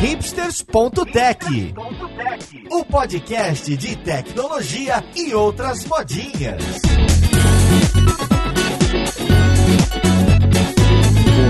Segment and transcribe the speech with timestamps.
[0.00, 1.74] hipsters.tech,
[2.70, 6.62] o podcast de tecnologia e outras modinhas.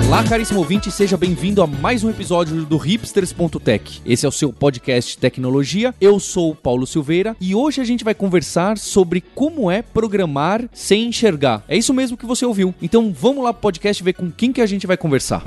[0.09, 4.03] Olá, caríssimo ouvinte, seja bem-vindo a mais um episódio do Hipsters.tech.
[4.05, 5.95] Esse é o seu podcast tecnologia.
[6.01, 10.69] Eu sou o Paulo Silveira e hoje a gente vai conversar sobre como é programar
[10.73, 11.63] sem enxergar.
[11.69, 12.75] É isso mesmo que você ouviu.
[12.83, 15.45] Então vamos lá pro podcast ver com quem que a gente vai conversar.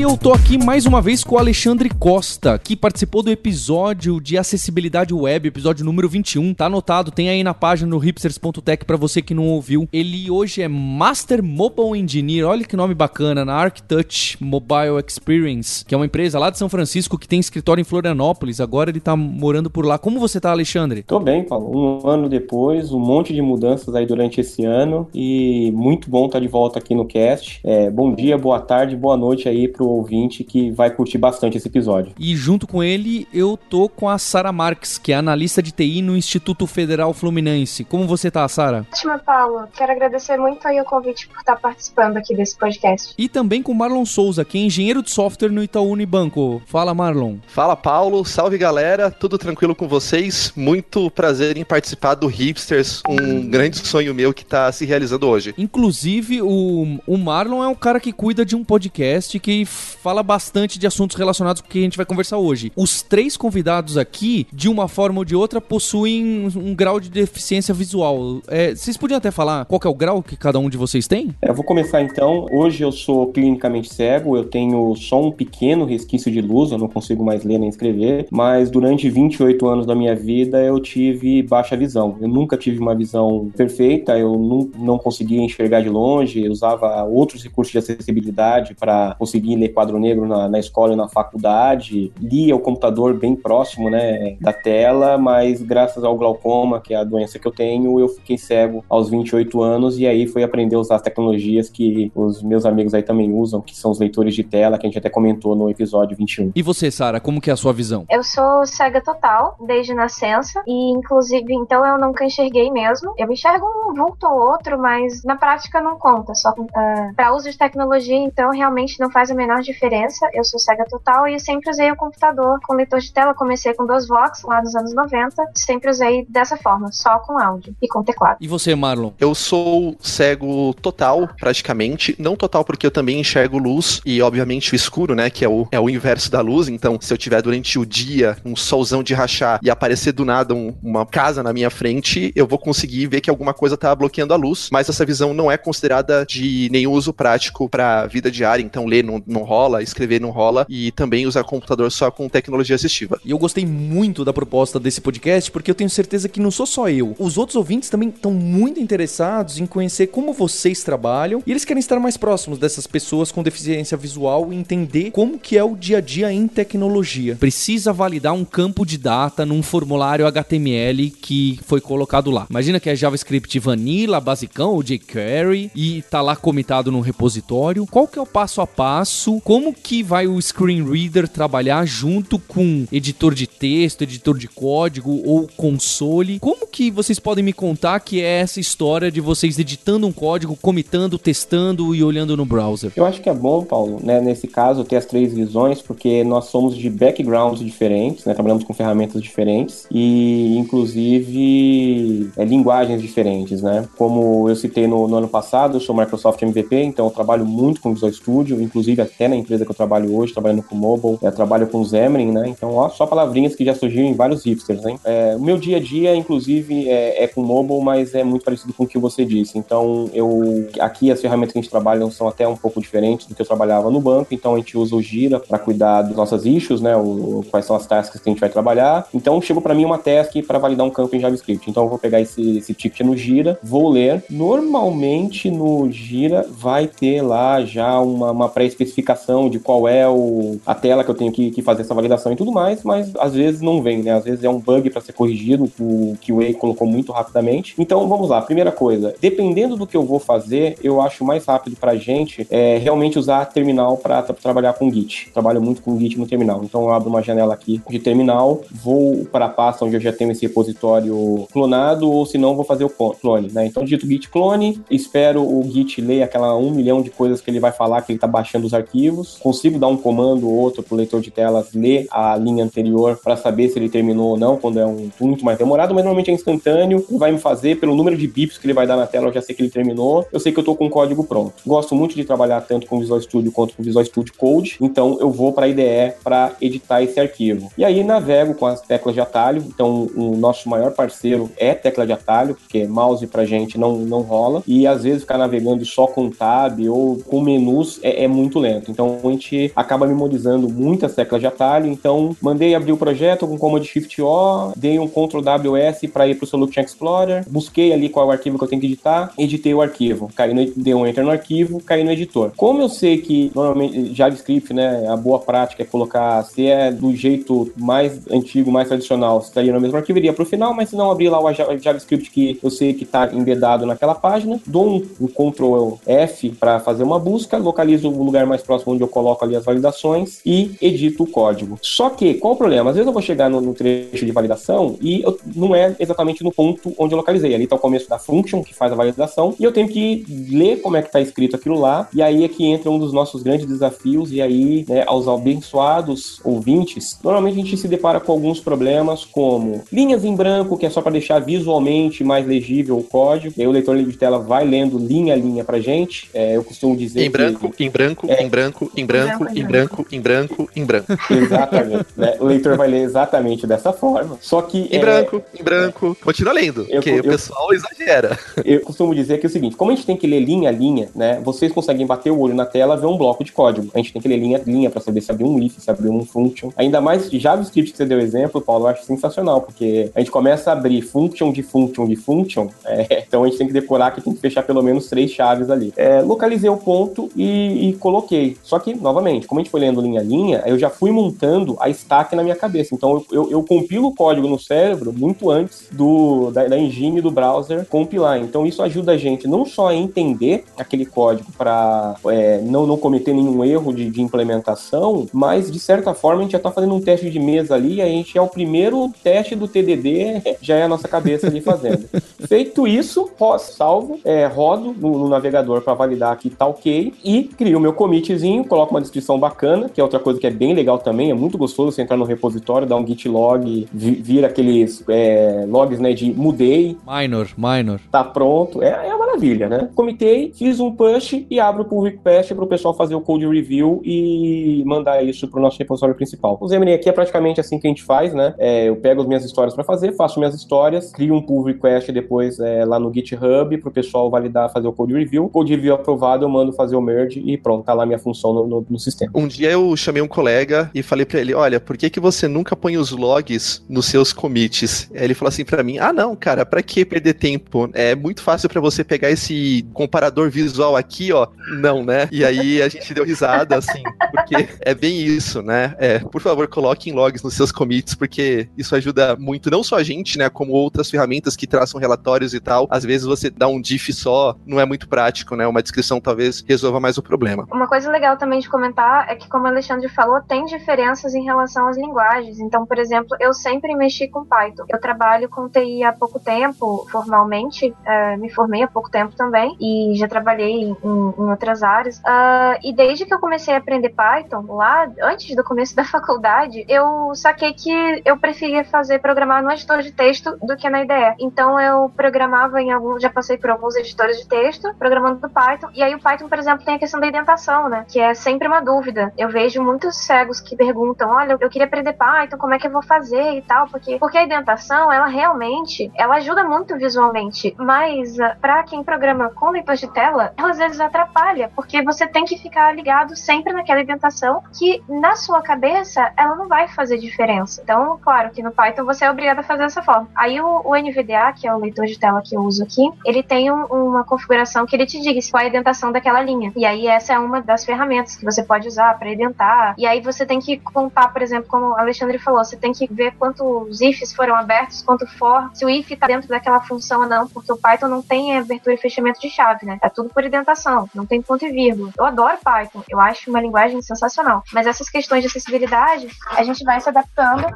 [0.00, 4.18] E eu tô aqui mais uma vez com o Alexandre Costa, que participou do episódio
[4.18, 6.54] de acessibilidade web, episódio número 21.
[6.54, 9.86] Tá anotado, tem aí na página no hipsters.tech para você que não ouviu.
[9.92, 15.94] Ele hoje é Master Mobile Engineer, olha que nome bacana, na ArcTouch Mobile Experience, que
[15.94, 18.58] é uma empresa lá de São Francisco que tem escritório em Florianópolis.
[18.58, 19.98] Agora ele tá morando por lá.
[19.98, 21.02] Como você tá, Alexandre?
[21.02, 21.76] Tô bem, Paulo.
[21.76, 26.38] Um ano depois, um monte de mudanças aí durante esse ano e muito bom estar
[26.38, 27.60] tá de volta aqui no cast.
[27.62, 31.68] É, bom dia, boa tarde, boa noite aí pro ouvinte que vai curtir bastante esse
[31.68, 32.12] episódio.
[32.18, 36.02] E junto com ele, eu tô com a Sara Marques, que é analista de TI
[36.02, 37.84] no Instituto Federal Fluminense.
[37.84, 38.86] Como você tá, Sara?
[38.90, 39.68] Ótima, Paulo.
[39.76, 43.14] Quero agradecer muito aí o convite por estar participando aqui desse podcast.
[43.16, 46.62] E também com Marlon Souza, que é engenheiro de software no Itaú Unibanco.
[46.66, 47.36] Fala, Marlon.
[47.46, 48.24] Fala, Paulo.
[48.24, 49.10] Salve, galera.
[49.10, 50.52] Tudo tranquilo com vocês?
[50.56, 55.54] Muito prazer em participar do Hipsters, um grande sonho meu que tá se realizando hoje.
[55.56, 60.78] Inclusive, o, o Marlon é um cara que cuida de um podcast que fala bastante
[60.78, 62.72] de assuntos relacionados com o que a gente vai conversar hoje.
[62.76, 67.74] Os três convidados aqui, de uma forma ou de outra, possuem um, grau de deficiência
[67.74, 68.40] visual.
[68.48, 71.34] É, vocês podiam até falar qual é o grau que cada um de vocês tem?
[71.42, 72.46] É, eu vou começar então.
[72.52, 76.88] Hoje eu sou clinicamente cego, eu tenho só um pequeno resquício de luz, eu não
[76.88, 81.76] consigo mais ler nem escrever, mas durante 28 anos da minha vida eu tive baixa
[81.76, 82.16] visão.
[82.20, 87.42] Eu nunca tive uma visão perfeita, eu não, não conseguia enxergar de longe, usava outros
[87.42, 92.54] recursos de acessibilidade para conseguir ler quadro negro na, na escola e na faculdade, lia
[92.54, 97.38] o computador bem próximo, né, da tela, mas graças ao glaucoma, que é a doença
[97.38, 100.96] que eu tenho, eu fiquei cego aos 28 anos e aí fui aprender a usar
[100.96, 104.78] as tecnologias que os meus amigos aí também usam, que são os leitores de tela,
[104.78, 106.52] que a gente até comentou no episódio 21.
[106.54, 108.04] E você, Sara, como que é a sua visão?
[108.10, 113.14] Eu sou cega total, desde nascença, e inclusive, então eu nunca enxerguei mesmo.
[113.16, 117.50] Eu enxergo um vulto ou outro, mas na prática não conta, só uh, para uso
[117.50, 120.28] de tecnologia, então realmente não faz a menor diferença.
[120.32, 123.34] Eu sou cega total e sempre usei o computador com leitor de tela.
[123.34, 125.50] Comecei com dois Vox lá nos anos 90.
[125.54, 128.38] Sempre usei dessa forma, só com áudio e com teclado.
[128.40, 129.12] E você, Marlon?
[129.18, 132.14] Eu sou cego total, praticamente.
[132.18, 135.30] Não total porque eu também enxergo luz e, obviamente, o escuro, né?
[135.30, 136.68] Que é o, é o inverso da luz.
[136.68, 140.54] Então, se eu tiver durante o dia um solzão de rachar e aparecer do nada
[140.54, 144.34] um, uma casa na minha frente, eu vou conseguir ver que alguma coisa tá bloqueando
[144.34, 144.68] a luz.
[144.72, 148.62] Mas essa visão não é considerada de nenhum uso prático para vida diária.
[148.62, 152.76] Então, ler não, não rola, escrever não rola e também usar computador só com tecnologia
[152.76, 153.20] assistiva.
[153.24, 156.66] E eu gostei muito da proposta desse podcast porque eu tenho certeza que não sou
[156.66, 157.16] só eu.
[157.18, 161.80] Os outros ouvintes também estão muito interessados em conhecer como vocês trabalham e eles querem
[161.80, 165.98] estar mais próximos dessas pessoas com deficiência visual e entender como que é o dia
[165.98, 167.34] a dia em tecnologia.
[167.34, 172.46] Precisa validar um campo de data num formulário HTML que foi colocado lá.
[172.48, 177.84] Imagina que é JavaScript Vanilla, basicão ou jQuery e tá lá comitado num repositório.
[177.86, 179.39] Qual que é o passo a passo?
[179.40, 185.22] Como que vai o screen reader trabalhar junto com editor de texto, editor de código
[185.24, 186.38] ou console?
[186.38, 190.56] Como que vocês podem me contar que é essa história de vocês editando um código,
[190.60, 192.92] comitando, testando e olhando no browser?
[192.96, 196.46] Eu acho que é bom, Paulo, né, nesse caso ter as três visões, porque nós
[196.46, 203.88] somos de backgrounds diferentes, né, trabalhamos com ferramentas diferentes e, inclusive, é, linguagens diferentes, né?
[203.96, 207.80] Como eu citei no, no ano passado, eu sou Microsoft MVP, então eu trabalho muito
[207.80, 211.66] com Visual Studio, inclusive na empresa que eu trabalho hoje, trabalhando com mobile, eu trabalho
[211.66, 212.48] com Xamarin, né?
[212.48, 214.98] Então, ó, só palavrinhas que já surgiram em vários hipsters, hein?
[215.04, 218.72] É, o meu dia a dia, inclusive, é, é, com mobile, mas é muito parecido
[218.72, 219.58] com o que você disse.
[219.58, 223.34] Então, eu aqui as ferramentas que a gente trabalha são até um pouco diferentes do
[223.34, 224.32] que eu trabalhava no banco.
[224.32, 226.96] Então, a gente usa o Gira para cuidar das nossas issues, né?
[226.96, 229.06] O, quais são as tasks que a gente vai trabalhar.
[229.12, 231.68] Então, chegou para mim uma task para validar um campo em JavaScript.
[231.68, 234.24] Então, eu vou pegar esse, esse ticket no Gira, vou ler.
[234.30, 239.09] Normalmente, no Gira vai ter lá já uma, uma pré-especificação
[239.48, 242.36] de qual é o, a tela que eu tenho que, que fazer essa validação e
[242.36, 244.12] tudo mais, mas às vezes não vem, né?
[244.12, 247.74] Às vezes é um bug para ser corrigido, o QA colocou muito rapidamente.
[247.78, 251.76] Então vamos lá, primeira coisa, dependendo do que eu vou fazer, eu acho mais rápido
[251.76, 255.30] pra gente é, realmente usar terminal para trabalhar com Git.
[255.32, 256.62] Trabalho muito com Git no terminal.
[256.64, 260.12] Então eu abro uma janela aqui de terminal, vou para a pasta onde eu já
[260.12, 263.66] tenho esse repositório clonado, ou se não, vou fazer o clone, né?
[263.66, 267.60] Então digito git clone, espero o Git ler aquela um milhão de coisas que ele
[267.60, 268.99] vai falar que ele está baixando os arquivos,
[269.40, 273.36] consigo dar um comando ou outro pro leitor de telas ler a linha anterior para
[273.36, 276.34] saber se ele terminou ou não, quando é um muito mais demorado, mas normalmente é
[276.34, 279.32] instantâneo, vai me fazer pelo número de bips que ele vai dar na tela, eu
[279.32, 281.54] já sei que ele terminou, eu sei que eu estou com o código pronto.
[281.66, 285.30] Gosto muito de trabalhar tanto com Visual Studio quanto com Visual Studio Code, então eu
[285.30, 287.70] vou para a IDE para editar esse arquivo.
[287.76, 292.06] E aí navego com as teclas de atalho, então o nosso maior parceiro é tecla
[292.06, 296.06] de atalho, porque mouse pra gente não, não rola, e às vezes ficar navegando só
[296.06, 298.89] com tab ou com menus é, é muito lento.
[298.90, 303.58] Então a gente acaba memorizando muitas teclas de atalho, então mandei abrir o projeto com
[303.58, 308.26] Command Shift O, dei um Ctrl WS para ir pro Solution Explorer, busquei ali qual
[308.26, 311.06] é o arquivo que eu tenho que editar, editei o arquivo, caí no, dei um
[311.06, 312.52] enter no arquivo, caí no editor.
[312.56, 317.14] Como eu sei que normalmente JavaScript, né, a boa prática é colocar se é do
[317.14, 320.96] jeito mais antigo, mais tradicional, estaria no mesmo arquivo, iria para o final, mas se
[320.96, 325.06] não abrir lá o JavaScript que eu sei que está embedado naquela página, dou um,
[325.20, 329.44] um Ctrl F para fazer uma busca, localizo o lugar mais próximo onde eu coloco
[329.44, 331.78] ali as validações e edito o código.
[331.82, 332.90] Só que, qual o problema?
[332.90, 336.42] Às vezes eu vou chegar no, no trecho de validação e eu, não é exatamente
[336.42, 337.54] no ponto onde eu localizei.
[337.54, 340.80] Ali está o começo da function que faz a validação e eu tenho que ler
[340.80, 343.42] como é que está escrito aquilo lá e aí é que entra um dos nossos
[343.42, 348.60] grandes desafios e aí, né, aos abençoados ouvintes, normalmente a gente se depara com alguns
[348.60, 353.54] problemas como linhas em branco, que é só para deixar visualmente mais legível o código,
[353.56, 356.28] e aí o leitor de tela vai lendo linha a linha pra gente.
[356.32, 357.84] É, eu costumo dizer em branco, que...
[357.84, 358.42] em branco, é...
[358.42, 361.12] em branco, em branco, em branco, em branco, em branco.
[361.30, 362.06] Exatamente.
[362.16, 362.36] né?
[362.40, 364.38] O leitor vai ler exatamente dessa forma.
[364.40, 365.00] Só que em é...
[365.00, 368.38] branco, em branco, continua lendo, eu, porque eu, o pessoal exagera.
[368.64, 370.72] Eu costumo dizer que é o seguinte, como a gente tem que ler linha a
[370.72, 371.40] linha, né?
[371.42, 373.90] Vocês conseguem bater o olho na tela, ver um bloco de código.
[373.94, 375.90] A gente tem que ler linha a linha para saber se abriu um if, se
[375.90, 376.70] abriu um function.
[376.76, 380.70] Ainda mais JavaScript que você deu exemplo, Paulo, eu acho sensacional, porque a gente começa
[380.70, 384.20] a abrir function de function de function, é, então a gente tem que decorar que
[384.20, 385.92] tem que fechar pelo menos três chaves ali.
[385.96, 388.56] É, localizei o ponto e, e, coloquei.
[388.62, 391.76] Só que, novamente, como a gente foi lendo linha a linha, eu já fui montando
[391.80, 392.94] a stack na minha cabeça.
[392.94, 397.20] Então eu, eu, eu compilo o código no cérebro muito antes do, da, da engine
[397.20, 398.38] do browser compilar.
[398.38, 402.96] Então isso ajuda a gente não só a entender aquele código para é, não, não
[402.96, 406.94] cometer nenhum erro de, de implementação, mas de certa forma a gente já está fazendo
[406.94, 410.76] um teste de mesa ali e a gente é o primeiro teste do TDD, já
[410.76, 412.08] é a nossa cabeça ali fazendo.
[412.48, 417.78] Feito isso, salvo, é, rodo no, no navegador para validar que tá ok e crio
[417.78, 420.98] o meu commitzinho, coloco uma descrição bacana, que é outra coisa que é bem legal
[420.98, 425.64] também, é muito gostoso você entrar no repositório, dar um git log, vir aqueles é,
[425.68, 426.96] logs né, de mudei.
[427.06, 428.00] Minor, minor.
[428.10, 429.88] Tá pronto, é, é uma maravilha, né?
[429.94, 433.46] Comitei, fiz um push e abro o pull request para o pessoal fazer o code
[433.46, 436.58] review e mandar isso para o nosso repositório principal.
[436.60, 438.54] O Zemini aqui é praticamente assim que a gente faz, né?
[438.58, 442.10] É, eu pego as minhas histórias para fazer, faço minhas histórias, crio um pull request
[442.12, 445.48] depois é, lá no GitHub para o pessoal validar, fazer o code review.
[445.48, 448.66] Code review aprovado, eu mando fazer o merge e pronto, tá lá minha função no,
[448.66, 449.30] no, no sistema.
[449.34, 452.48] Um dia eu chamei um colega e falei para ele, olha, por que que você
[452.48, 455.10] nunca põe os logs nos seus commits?
[455.14, 457.88] Aí ele falou assim para mim, ah não, cara, para que perder tempo?
[457.92, 461.48] É muito fácil para você pegar esse comparador visual aqui, ó.
[461.80, 462.28] Não, né?
[462.30, 465.94] E aí a gente deu risada, assim, porque é bem isso, né?
[465.98, 470.02] É, por favor, coloquem logs nos seus commits, porque isso ajuda muito, não só a
[470.02, 472.86] gente, né, como outras ferramentas que traçam relatórios e tal.
[472.90, 475.66] Às vezes você dá um diff só, não é muito prático, né?
[475.66, 477.66] Uma descrição talvez resolva mais o problema.
[477.72, 481.44] Uma coisa legal também de comentar é que, como o Alexandre falou, tem diferenças em
[481.44, 482.58] relação às linguagens.
[482.60, 484.84] Então, por exemplo, eu sempre mexi com Python.
[484.88, 489.76] Eu trabalho com TI há pouco tempo, formalmente, é, me formei há pouco tempo também,
[489.80, 492.18] e já trabalhei em, em outras áreas.
[492.18, 496.84] Uh, e desde que eu comecei a aprender Python, lá antes do começo da faculdade,
[496.88, 501.36] eu saquei que eu preferia fazer programar no editor de texto do que na IDE.
[501.38, 505.88] Então eu programava em alguns, já passei por alguns editores de texto, programando no Python.
[505.94, 508.04] E aí o Python, por exemplo, tem a questão da indentação, né?
[508.10, 509.32] Que é sempre uma dúvida.
[509.38, 512.90] Eu vejo muitos cegos que perguntam: olha, eu queria aprender Python, como é que eu
[512.90, 513.86] vou fazer e tal?
[513.88, 517.74] Porque, porque a indentação, ela realmente, ela ajuda muito visualmente.
[517.78, 522.26] Mas uh, para quem programa com leitor de tela, ela às vezes atrapalha, porque você
[522.26, 527.18] tem que ficar ligado sempre naquela indentação que na sua cabeça ela não vai fazer
[527.18, 527.80] diferença.
[527.82, 530.28] Então, claro que no Python você é obrigado a fazer dessa forma.
[530.34, 533.42] Aí o, o NVDA, que é o leitor de tela que eu uso aqui, ele
[533.42, 536.72] tem um, uma configuração que ele te diz qual é a indentação daquela linha.
[536.76, 539.94] E aí essa é uma das ferramentas ferramentas que você pode usar para identar.
[539.98, 543.06] E aí você tem que contar, por exemplo, como o Alexandre falou, você tem que
[543.12, 547.28] ver quantos ifs foram abertos, quanto for, se o if está dentro daquela função ou
[547.28, 549.98] não, porque o Python não tem abertura e fechamento de chave, né?
[550.02, 552.10] É tudo por indentação, não tem ponto e vírgula.
[552.16, 554.62] Eu adoro Python, eu acho uma linguagem sensacional.
[554.72, 557.66] Mas essas questões de acessibilidade, a gente vai se adaptando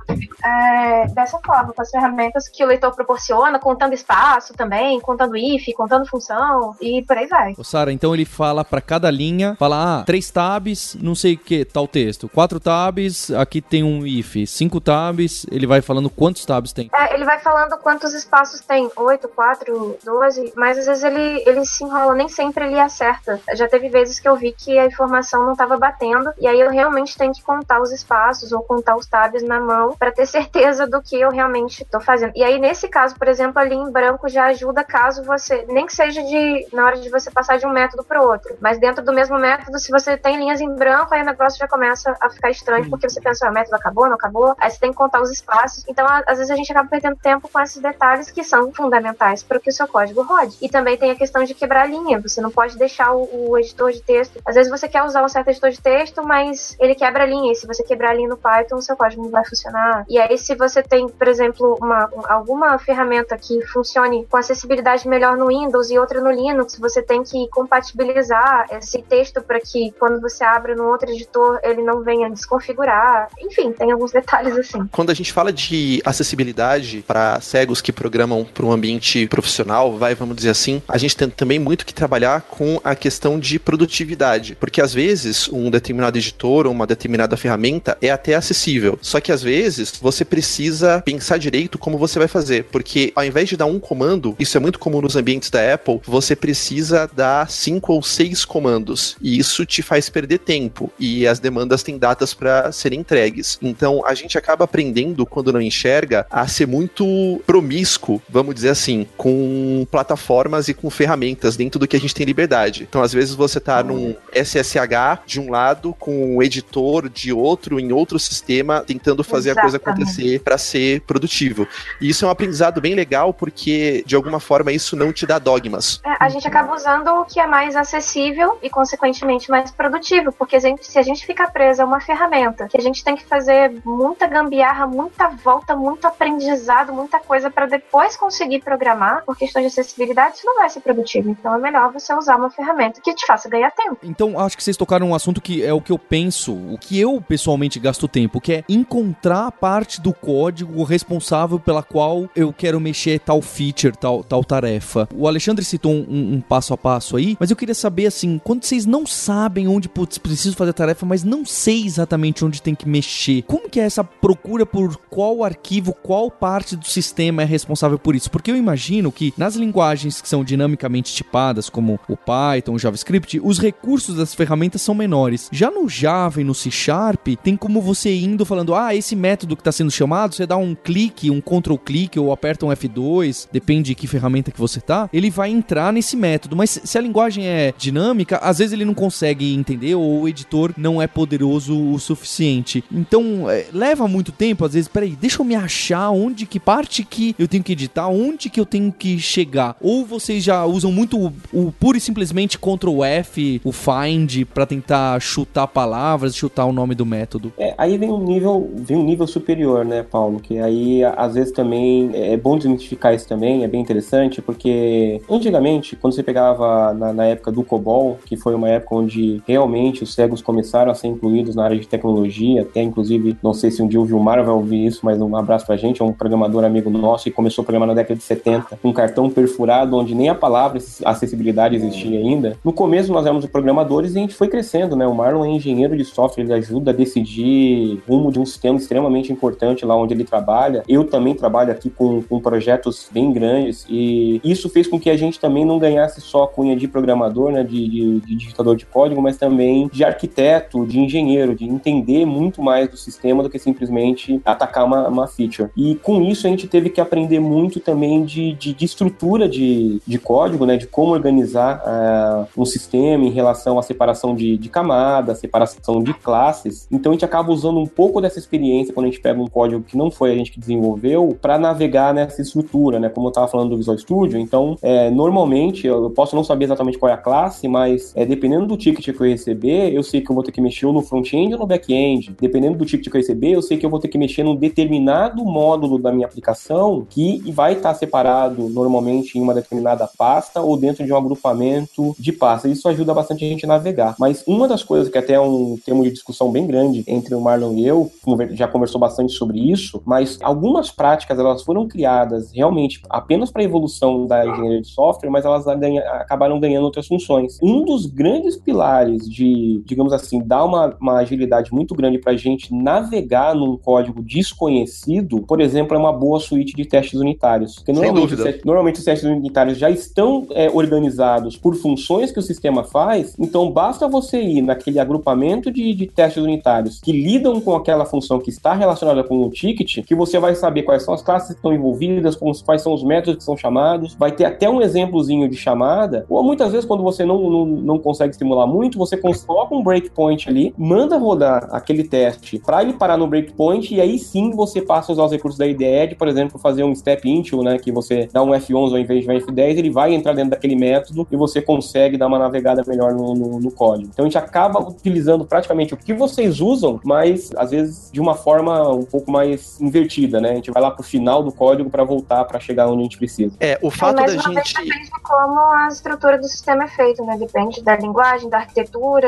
[0.44, 5.66] é, dessa forma, com as ferramentas que o leitor proporciona, contando espaço também, contando if,
[5.74, 7.54] contando função e por aí vai.
[7.62, 11.64] Sara, então ele fala para cada linha, fala, ah, três tabs, não sei o que,
[11.64, 12.28] tal texto.
[12.28, 14.37] Quatro tabs, aqui tem um if.
[14.47, 16.88] Cinco tabs, ele vai falando quantos tabs tem.
[16.94, 18.88] É, ele vai falando quantos espaços tem.
[18.94, 20.52] Oito, quatro, doze.
[20.56, 23.40] Mas às vezes ele, ele se enrola, nem sempre ele acerta.
[23.56, 26.71] Já teve vezes que eu vi que a informação não estava batendo, e aí eu
[26.71, 30.87] realmente tenho que contar os espaços ou contar os tabs na mão para ter certeza
[30.87, 32.35] do que eu realmente estou fazendo.
[32.37, 35.92] E aí, nesse caso, por exemplo, ali em branco já ajuda caso você, nem que
[35.92, 39.12] seja de na hora de você passar de um método para outro, mas dentro do
[39.12, 42.50] mesmo método, se você tem linhas em branco, aí o negócio já começa a ficar
[42.50, 45.20] estranho, porque você pensa, ah, o método acabou, não acabou, aí você tem que contar
[45.20, 45.84] os espaços.
[45.88, 49.58] Então, às vezes a gente acaba perdendo tempo com esses detalhes que são fundamentais para
[49.58, 50.56] que o seu código rode.
[50.61, 53.58] E também tem a questão de quebrar a linha, você não pode deixar o, o
[53.58, 54.40] editor de texto.
[54.44, 57.52] Às vezes você quer usar um certo editor de texto, mas ele quebra a linha,
[57.52, 60.04] e se você quebrar a linha no Python, o seu código não vai funcionar.
[60.08, 65.37] E aí, se você tem, por exemplo, uma, alguma ferramenta que funcione com acessibilidade melhor
[65.37, 70.20] no Windows e outra no Linux, você tem que compatibilizar esse texto para que quando
[70.20, 73.28] você abre no outro editor ele não venha desconfigurar.
[73.40, 74.86] Enfim, tem alguns detalhes assim.
[74.92, 80.14] Quando a gente fala de acessibilidade para cegos que programam para um ambiente profissional, vai,
[80.14, 84.56] vamos dizer assim, a gente tem também muito que trabalhar com a questão de produtividade,
[84.56, 89.32] porque às vezes um determinado editor ou uma determinada ferramenta é até acessível, só que
[89.32, 93.66] às vezes você precisa pensar direito como você vai fazer, porque ao invés de dar
[93.66, 98.02] um comando, isso é muito comum nos ambientes da Apple, você precisa dar cinco ou
[98.02, 103.00] seis comandos, e isso te faz perder tempo, e as demandas têm datas para serem
[103.00, 103.58] entregues.
[103.62, 109.06] Então a gente acaba aprendendo, quando não enxerga, a ser muito promíscuo, vamos dizer assim,
[109.16, 112.86] com plataformas e com ferramentas dentro do que a gente tem liberdade.
[112.88, 117.78] Então às vezes você tá num SSH de um lado, com um editor de outro,
[117.78, 119.58] em outro sistema, tentando fazer Exatamente.
[119.58, 121.66] a coisa acontecer para ser produtivo.
[122.00, 125.38] E isso é um aprendizado bem legal, porque de alguma forma isso não te dá
[125.38, 126.00] dogmas.
[126.04, 130.56] É, a gente acaba usando o que é mais acessível e, consequentemente, mais produtivo, porque
[130.56, 133.25] a gente, se a gente fica presa a uma ferramenta que a gente tem que
[133.25, 139.62] fazer muita gambiarra, muita volta, muito aprendizado, muita coisa para depois conseguir programar, por questões
[139.64, 141.30] de acessibilidade, isso não vai ser produtivo.
[141.30, 143.99] Então é melhor você usar uma ferramenta que te faça ganhar tempo.
[144.02, 146.99] Então acho que vocês tocaram um assunto que é o que eu penso, o que
[146.99, 152.52] eu pessoalmente gasto tempo, que é encontrar a parte do código responsável pela qual eu
[152.52, 155.09] quero mexer tal feature, tal, tal tarefa.
[155.14, 158.64] O Alexandre citou um, um passo a passo aí, mas eu queria saber assim, quando
[158.64, 162.75] vocês não sabem onde, putz, preciso fazer a tarefa, mas não sei exatamente onde tem
[162.75, 167.44] que mexer, como que é essa procura por qual arquivo, qual parte do sistema é
[167.44, 168.30] responsável por isso?
[168.30, 173.40] Porque eu imagino que nas linguagens que são dinamicamente tipadas, como o Python, o JavaScript,
[173.42, 175.49] os recursos das ferramentas são menores.
[175.52, 179.56] Já no Java e no C Sharp, tem como você indo falando, ah, esse método
[179.56, 183.49] que está sendo chamado, você dá um clique, um control clique ou aperta um F2,
[183.52, 186.56] depende de que ferramenta que você tá, ele vai entrar nesse método.
[186.56, 190.72] Mas se a linguagem é dinâmica, às vezes ele não consegue entender ou o editor
[190.76, 192.84] não é poderoso o suficiente.
[192.90, 197.04] Então, é, leva muito tempo, às vezes, peraí, deixa eu me achar onde, que parte
[197.04, 199.76] que eu tenho que editar, onde que eu tenho que chegar.
[199.80, 204.64] Ou vocês já usam muito o, o puro e simplesmente Ctrl F, o find, para
[204.66, 207.52] tentar chutar palavras, chutar o nome do método.
[207.58, 210.40] É, aí vem um nível, vem um nível superior, né, Paulo?
[210.40, 215.96] Que aí às vezes também é bom desmitificar isso também, é bem interessante, porque antigamente,
[215.96, 220.14] quando você pegava na, na época do COBOL, que foi uma época onde realmente os
[220.14, 223.88] cegos começaram a ser incluídos na área de tecnologia, até inclusive, não sei se um
[223.88, 226.90] dia o Vilmar vai ouvir isso, mas um abraço pra gente, é um programador amigo
[226.90, 230.28] nosso e começou a programar na década de 70, com um cartão perfurado onde nem
[230.28, 232.56] a palavra acessibilidade existia ainda.
[232.64, 235.06] No começo nós éramos programadores e a gente foi crescendo, né?
[235.06, 239.32] O Marlon é engenheiro de software, ele ajuda a decidir rumo de um sistema extremamente
[239.32, 240.82] importante lá onde ele trabalha.
[240.88, 245.16] Eu também trabalho aqui com, com projetos bem grandes e isso fez com que a
[245.16, 247.62] gente também não ganhasse só a cunha de programador, né?
[247.62, 252.62] De, de, de digitador de código, mas também de arquiteto, de engenheiro, de entender muito
[252.62, 255.70] mais do sistema do que simplesmente atacar uma, uma feature.
[255.76, 260.00] E com isso a gente teve que aprender muito também de, de, de estrutura de,
[260.06, 260.76] de código, né?
[260.76, 266.12] De como organizar uh, um sistema em relação à separação de, de camadas, separação de
[266.12, 266.86] classes.
[266.90, 269.82] Então a gente acaba usando um pouco dessa experiência quando a gente pega um código
[269.82, 273.08] que não foi a gente que desenvolveu para navegar nessa estrutura, né?
[273.08, 274.38] Como eu estava falando do Visual Studio.
[274.38, 278.66] Então, é, normalmente, eu posso não saber exatamente qual é a classe, mas é, dependendo
[278.66, 281.54] do ticket que eu receber, eu sei que eu vou ter que mexer no front-end
[281.54, 282.35] ou no back-end.
[282.40, 284.56] Dependendo do ticket que eu receber, eu sei que eu vou ter que mexer num
[284.56, 290.76] determinado módulo da minha aplicação que vai estar separado normalmente em uma determinada pasta ou
[290.76, 292.73] dentro de um agrupamento de pastas.
[292.73, 294.14] Isso ajuda bastante a gente a navegar.
[294.18, 297.40] Mas uma das coisas que até é um termo de discussão bem grande entre o
[297.40, 298.11] Marlon e eu,
[298.50, 303.64] já conversou bastante sobre isso, mas algumas práticas elas foram criadas realmente apenas para a
[303.64, 307.59] evolução da engenharia de software, mas elas ganha, acabaram ganhando outras funções.
[307.62, 312.37] Um dos grandes pilares de, digamos assim, dar uma, uma agilidade muito grande para a
[312.37, 317.76] gente navegar num código desconhecido, por exemplo, é uma boa suíte de testes unitários.
[317.76, 322.42] Porque normalmente, os, normalmente os testes unitários já estão é, organizados por funções que o
[322.42, 327.75] sistema faz, então basta você ir naquele agrupamento de, de testes unitários que lidam com
[327.75, 331.23] aquela função que está relacionada com o ticket, que você vai saber quais são as
[331.23, 334.80] classes que estão envolvidas, quais são os métodos que são chamados, vai ter até um
[334.80, 339.16] exemplozinho de chamada, ou muitas vezes quando você não, não, não consegue estimular muito, você
[339.16, 344.18] coloca um breakpoint ali, manda rodar aquele teste para ele parar no breakpoint e aí
[344.18, 347.62] sim você passa a usar os recursos da IDE, por exemplo, fazer um step into,
[347.62, 350.50] né, que você dá um F11 ao invés de um F10, ele vai entrar dentro
[350.50, 354.10] daquele método e você consegue dar uma navegada melhor no, no, no código.
[354.12, 358.34] Então a gente acaba utilizando praticamente o que vocês usam, mas às vezes de uma
[358.34, 360.50] forma um pouco mais invertida, né?
[360.50, 363.18] A gente vai lá pro final do código para voltar para chegar onde a gente
[363.18, 363.56] precisa.
[363.60, 367.24] É, o fato é, da gente depende de como a estrutura do sistema é feita,
[367.24, 367.36] né?
[367.38, 368.83] Depende da linguagem, da arquitetura,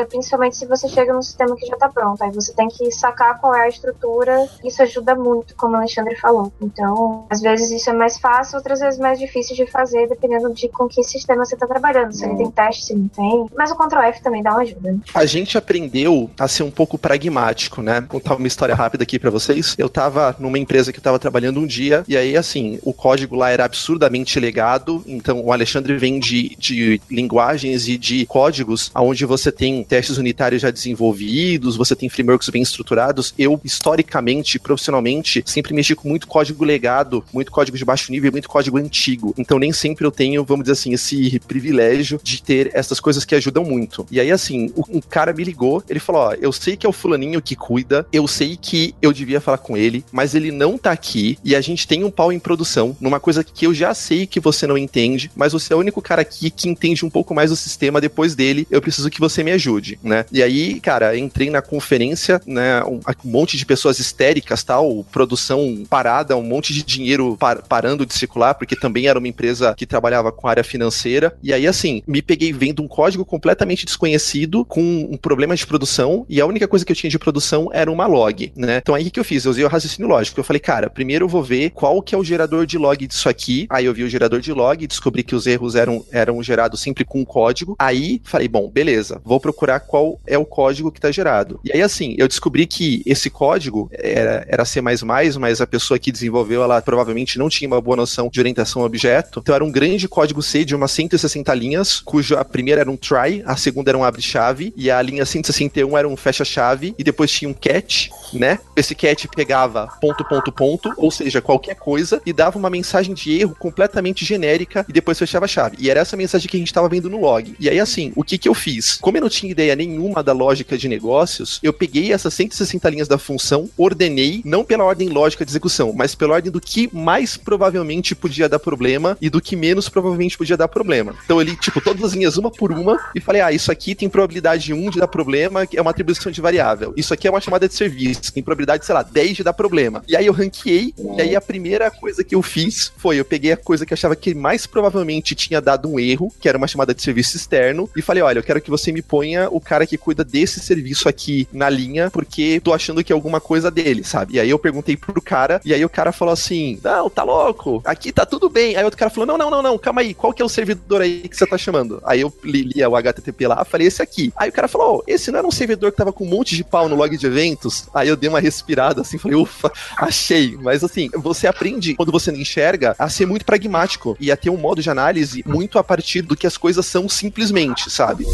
[0.09, 2.23] principalmente se você chega num sistema que já está pronto.
[2.23, 4.47] Aí você tem que sacar qual é a estrutura.
[4.63, 6.51] Isso ajuda muito, como o Alexandre falou.
[6.61, 10.67] Então, às vezes isso é mais fácil, outras vezes mais difícil de fazer, dependendo de
[10.69, 12.13] com que sistema você está trabalhando.
[12.13, 13.45] Se ele tem teste, se não tem.
[13.55, 14.97] Mas o Ctrl F também dá uma ajuda.
[15.13, 18.01] A gente aprendeu a ser um pouco pragmático, né?
[18.01, 19.75] Vou contar uma história rápida aqui para vocês.
[19.77, 23.35] Eu tava numa empresa que eu tava trabalhando um dia, e aí, assim, o código
[23.35, 25.03] lá era absurdamente legado.
[25.05, 30.61] Então, o Alexandre vem de, de linguagens e de códigos onde você tem testes unitários
[30.61, 33.33] já desenvolvidos, você tem frameworks bem estruturados.
[33.37, 38.49] Eu, historicamente, profissionalmente, sempre mexi com muito código legado, muito código de baixo nível muito
[38.49, 39.33] código antigo.
[39.37, 43.35] Então, nem sempre eu tenho, vamos dizer assim, esse privilégio de ter essas coisas que
[43.35, 44.05] ajudam muito.
[44.11, 46.93] E aí, assim, um cara me ligou, ele falou: Ó, eu sei que é o
[46.93, 50.91] fulaninho que cuida, eu sei que eu devia falar com ele, mas ele não tá
[50.91, 54.25] aqui e a gente tem um pau em produção numa coisa que eu já sei
[54.25, 57.33] que você não entende, mas você é o único cara aqui que entende um pouco
[57.33, 60.25] mais do sistema depois dele, eu preciso que você me ajude, né?
[60.31, 65.83] E aí, cara, entrei na conferência, né, um, um monte de pessoas histéricas, tal, produção
[65.89, 69.85] parada, um monte de dinheiro par parando de circular, porque também era uma empresa que
[69.85, 71.37] trabalhava com área financeira.
[71.41, 76.25] E aí, assim, me peguei vendo um código completamente desconhecido, com um problema de produção,
[76.29, 78.77] e a única coisa que eu tinha de produção era uma log, né?
[78.77, 79.45] Então aí o que eu fiz?
[79.45, 80.39] Eu usei o raciocínio lógico.
[80.39, 83.29] Eu falei, cara, primeiro eu vou ver qual que é o gerador de log disso
[83.29, 83.67] aqui.
[83.69, 87.03] Aí eu vi o gerador de log, descobri que os erros eram, eram gerados sempre
[87.05, 87.75] com código.
[87.79, 91.59] Aí falei, bom, beleza, vou procurar qual é o código que está gerado.
[91.63, 96.11] E aí, assim, eu descobri que esse código era, era C, mas a pessoa que
[96.11, 99.39] desenvolveu, ela provavelmente não tinha uma boa noção de orientação a objeto.
[99.39, 103.43] Então era um grande código C de umas 160 linhas, cuja primeira era um try,
[103.45, 107.49] a segunda era um abre-chave, e a linha 161 era um fecha-chave, e depois tinha
[107.49, 108.59] um catch, né?
[108.75, 113.39] Esse catch pegava ponto, ponto, ponto, ou seja, qualquer coisa, e dava uma mensagem de
[113.39, 115.77] erro completamente genérica, e depois fechava a chave.
[115.79, 117.55] E era essa mensagem que a gente estava vendo no log.
[117.59, 118.97] E aí, assim, o que que eu fiz?
[119.07, 123.07] Como eu não tinha ideia nenhuma da lógica de negócios, eu peguei essas 160 linhas
[123.07, 127.37] da função, ordenei, não pela ordem lógica de execução, mas pela ordem do que mais
[127.37, 131.15] provavelmente podia dar problema e do que menos provavelmente podia dar problema.
[131.23, 134.09] Então, ele, tipo, todas as linhas uma por uma, e falei, ah, isso aqui tem
[134.09, 136.93] probabilidade 1 de dar problema, que é uma atribuição de variável.
[136.97, 140.03] Isso aqui é uma chamada de serviço, tem probabilidade, sei lá, 10 de dar problema.
[140.05, 143.53] E aí eu ranqueei, e aí a primeira coisa que eu fiz foi, eu peguei
[143.53, 146.67] a coisa que eu achava que mais provavelmente tinha dado um erro, que era uma
[146.67, 149.85] chamada de serviço externo, e falei, olha, eu quero que você me ponha o cara
[149.85, 154.03] que cuida desse serviço aqui na linha, porque tô achando que é alguma coisa dele,
[154.03, 154.35] sabe?
[154.35, 157.81] E aí eu perguntei pro cara, e aí o cara falou assim, não, tá louco,
[157.85, 158.75] aqui tá tudo bem.
[158.75, 161.01] Aí outro cara falou, não, não, não, não, calma aí, qual que é o servidor
[161.01, 162.01] aí que você tá chamando?
[162.05, 164.31] Aí eu li, li o HTTP lá, falei, esse aqui.
[164.35, 166.55] Aí o cara falou, oh, esse não era um servidor que tava com um monte
[166.55, 167.87] de pau no log de eventos?
[167.93, 170.57] Aí eu dei uma respirada assim, falei, ufa, achei.
[170.61, 174.49] Mas assim, você aprende, quando você não enxerga, a ser muito pragmático e a ter
[174.49, 178.25] um modo de análise muito a partir do que as coisas são simplesmente, sabe?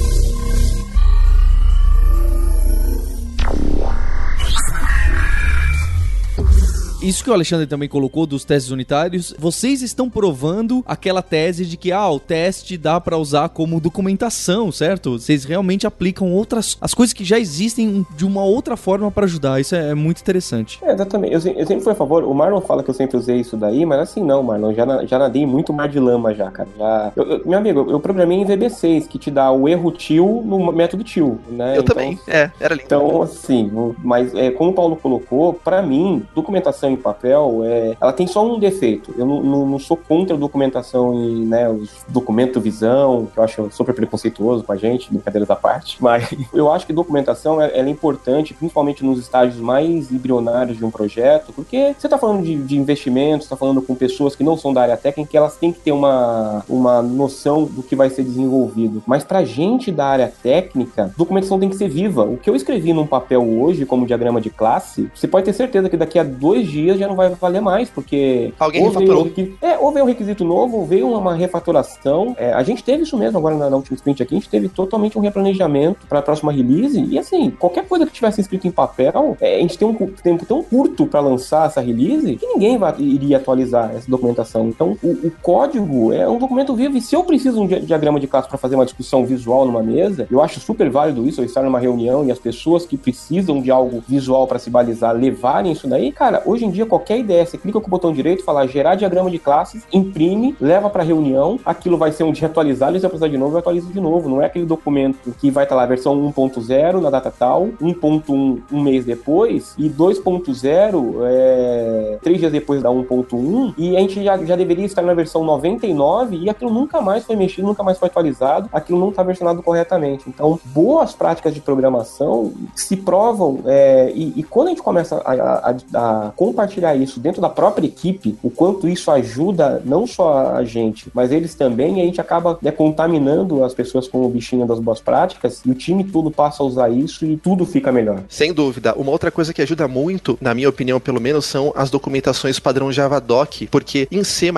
[7.04, 11.76] Isso que o Alexandre também colocou dos testes unitários, vocês estão provando aquela tese de
[11.78, 15.20] que ah, o teste dá para usar como documentação, certo?
[15.20, 19.60] Vocês realmente aplicam outras as coisas que já existem de uma outra forma para ajudar.
[19.60, 20.80] Isso é muito interessante.
[20.82, 21.34] É, exatamente.
[21.34, 22.24] Eu, eu, sempre fui a favor.
[22.24, 24.74] O Marlon fala que eu sempre usei isso daí, mas assim não, Marlon.
[24.74, 26.70] Já, já nadei muito mar de lama já, cara.
[26.78, 30.42] Já, eu, eu, meu amigo, eu programei em VB6 que te dá o erro til
[30.46, 31.78] no método til, né?
[31.78, 32.20] Eu então, também.
[32.28, 32.86] É, era lindo.
[32.86, 33.72] Então assim,
[34.04, 38.45] mas é, como o Paulo colocou, para mim documentação em papel é, ela tem só
[38.45, 39.13] um defeito.
[39.17, 43.71] Eu não, não, não sou contra documentação em, né, os documento visão, que eu acho
[43.71, 45.97] super preconceituoso com a gente, brincadeiras à parte.
[46.03, 50.91] Mas eu acho que documentação é, é importante, principalmente nos estágios mais embrionários de um
[50.91, 54.73] projeto, porque você está falando de, de investimentos, está falando com pessoas que não são
[54.73, 59.03] da área técnica, elas têm que ter uma, uma noção do que vai ser desenvolvido.
[59.06, 62.23] Mas para gente da área técnica, documentação tem que ser viva.
[62.23, 65.89] O que eu escrevi num papel hoje, como diagrama de classe, você pode ter certeza
[65.89, 68.54] que daqui a dois dias já não vai valer mais, porque.
[68.60, 69.26] Alguém refatorou.
[69.26, 72.36] Veio, é, ou veio um requisito novo, ou veio uma refatoração.
[72.38, 74.69] É, a gente teve isso mesmo agora na, na última sprint aqui, a gente teve
[74.69, 77.04] totalmente um replanejamento para a próxima release.
[77.04, 80.46] E assim, qualquer coisa que tivesse escrito em papel, é, a gente tem um tempo
[80.46, 84.67] tão curto para lançar essa release que ninguém vai, iria atualizar essa documentação.
[84.67, 86.98] Então, o, o, código é um documento vivo.
[86.98, 89.84] E se eu preciso de um diagrama de classe para fazer uma discussão visual numa
[89.84, 93.62] mesa, eu acho super válido isso, eu estar numa reunião e as pessoas que precisam
[93.62, 96.12] de algo visual para se balizar levarem isso daí.
[96.12, 99.30] Cara, hoje em dia, qualquer ideia, você clica com o botão direito, fala gerar diagrama
[99.30, 103.30] de classes, imprime, leva para reunião, aquilo vai ser um dia atualizado, e se precisar
[103.30, 104.28] de novo, eu atualizo de novo.
[104.28, 108.82] Não é aquele documento que vai estar lá, versão 1.0 na data tal, 1.1 um
[108.82, 114.56] mês depois, e 2.0 é, três dias depois da 1.1, e a gente já, já
[114.56, 118.70] deveria estar na versão 99 e aquilo nunca mais foi mexido, nunca mais foi atualizado,
[118.72, 120.26] aquilo não está versionado corretamente.
[120.28, 125.34] Então, boas práticas de programação se provam, é, e, e, quando a gente começa a,
[125.34, 126.62] a, a, compartilhar
[127.02, 131.56] isso dentro da própria equipe, o quanto isso ajuda não só a gente, mas eles
[131.56, 135.71] também, a gente acaba né, contaminando as pessoas com o bichinho das boas práticas e
[135.71, 138.23] o time todo passa a usar isso e tudo fica melhor.
[138.30, 138.93] Sem dúvida.
[138.95, 142.91] Uma outra coisa que ajuda muito, na minha opinião pelo menos, são as documentações padrão
[142.91, 144.52] Javadoc, porque em C++,